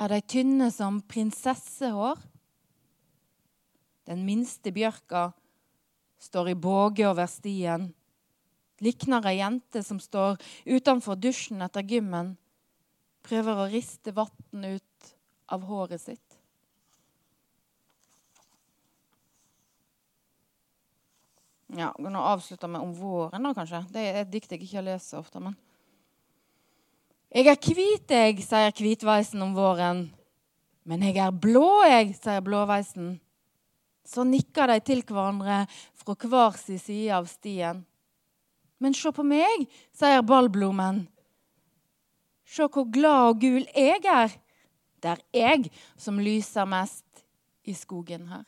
er 0.00 0.10
de 0.10 0.20
tynne 0.26 0.70
som 0.74 1.00
prinsessehår. 1.08 2.20
Den 4.08 4.24
minste 4.26 4.72
bjørka 4.74 5.30
står 6.20 6.52
i 6.52 6.58
båge 6.58 7.06
over 7.08 7.28
stien. 7.30 7.88
Likner 8.84 9.24
ei 9.30 9.38
jente 9.38 9.84
som 9.86 10.00
står 10.02 10.36
utenfor 10.66 11.16
dusjen 11.20 11.62
etter 11.64 11.86
gymmen. 11.86 12.34
Prøver 13.24 13.60
å 13.60 13.68
riste 13.72 14.12
vann 14.12 14.66
ut 14.66 15.12
av 15.54 15.64
håret 15.68 16.02
sitt. 16.02 16.40
Ja, 21.74 21.94
Nå 21.98 22.20
avslutter 22.20 22.68
vi 22.68 22.78
om 22.78 22.92
våren, 22.94 23.42
da, 23.42 23.54
kanskje. 23.56 23.80
Det 23.90 24.02
er 24.02 24.20
et 24.20 24.30
dikt 24.30 24.52
jeg 24.52 24.62
ikke 24.66 24.84
leser 24.84 25.16
så 25.16 25.22
ofte. 25.24 25.40
men... 25.42 25.56
Jeg 27.34 27.48
er 27.50 27.56
hvit, 27.58 28.12
jeg, 28.14 28.36
sier 28.46 28.76
hvitveisen 28.78 29.40
om 29.42 29.56
våren. 29.56 30.04
Men 30.86 31.02
jeg 31.02 31.18
er 31.18 31.32
blå, 31.34 31.82
jeg, 31.82 32.12
sier 32.14 32.44
blåveisen. 32.46 33.16
Så 34.06 34.22
nikker 34.28 34.70
de 34.70 34.76
til 34.86 35.02
hverandre 35.08 35.64
fra 35.98 36.14
hver 36.14 36.54
sin 36.60 36.78
side 36.78 37.10
av 37.16 37.26
stien. 37.26 37.80
Men 38.78 38.94
se 38.94 39.10
på 39.10 39.26
meg, 39.26 39.66
sier 39.90 40.22
ballblommen. 40.22 41.02
Se 42.46 42.68
hvor 42.70 42.86
glad 42.94 43.32
og 43.32 43.42
gul 43.42 43.66
jeg 43.66 43.98
er. 44.06 44.38
Det 45.02 45.16
er 45.16 45.26
jeg 45.34 45.72
som 45.98 46.22
lyser 46.22 46.70
mest 46.70 47.24
i 47.66 47.74
skogen 47.74 48.28
her. 48.30 48.46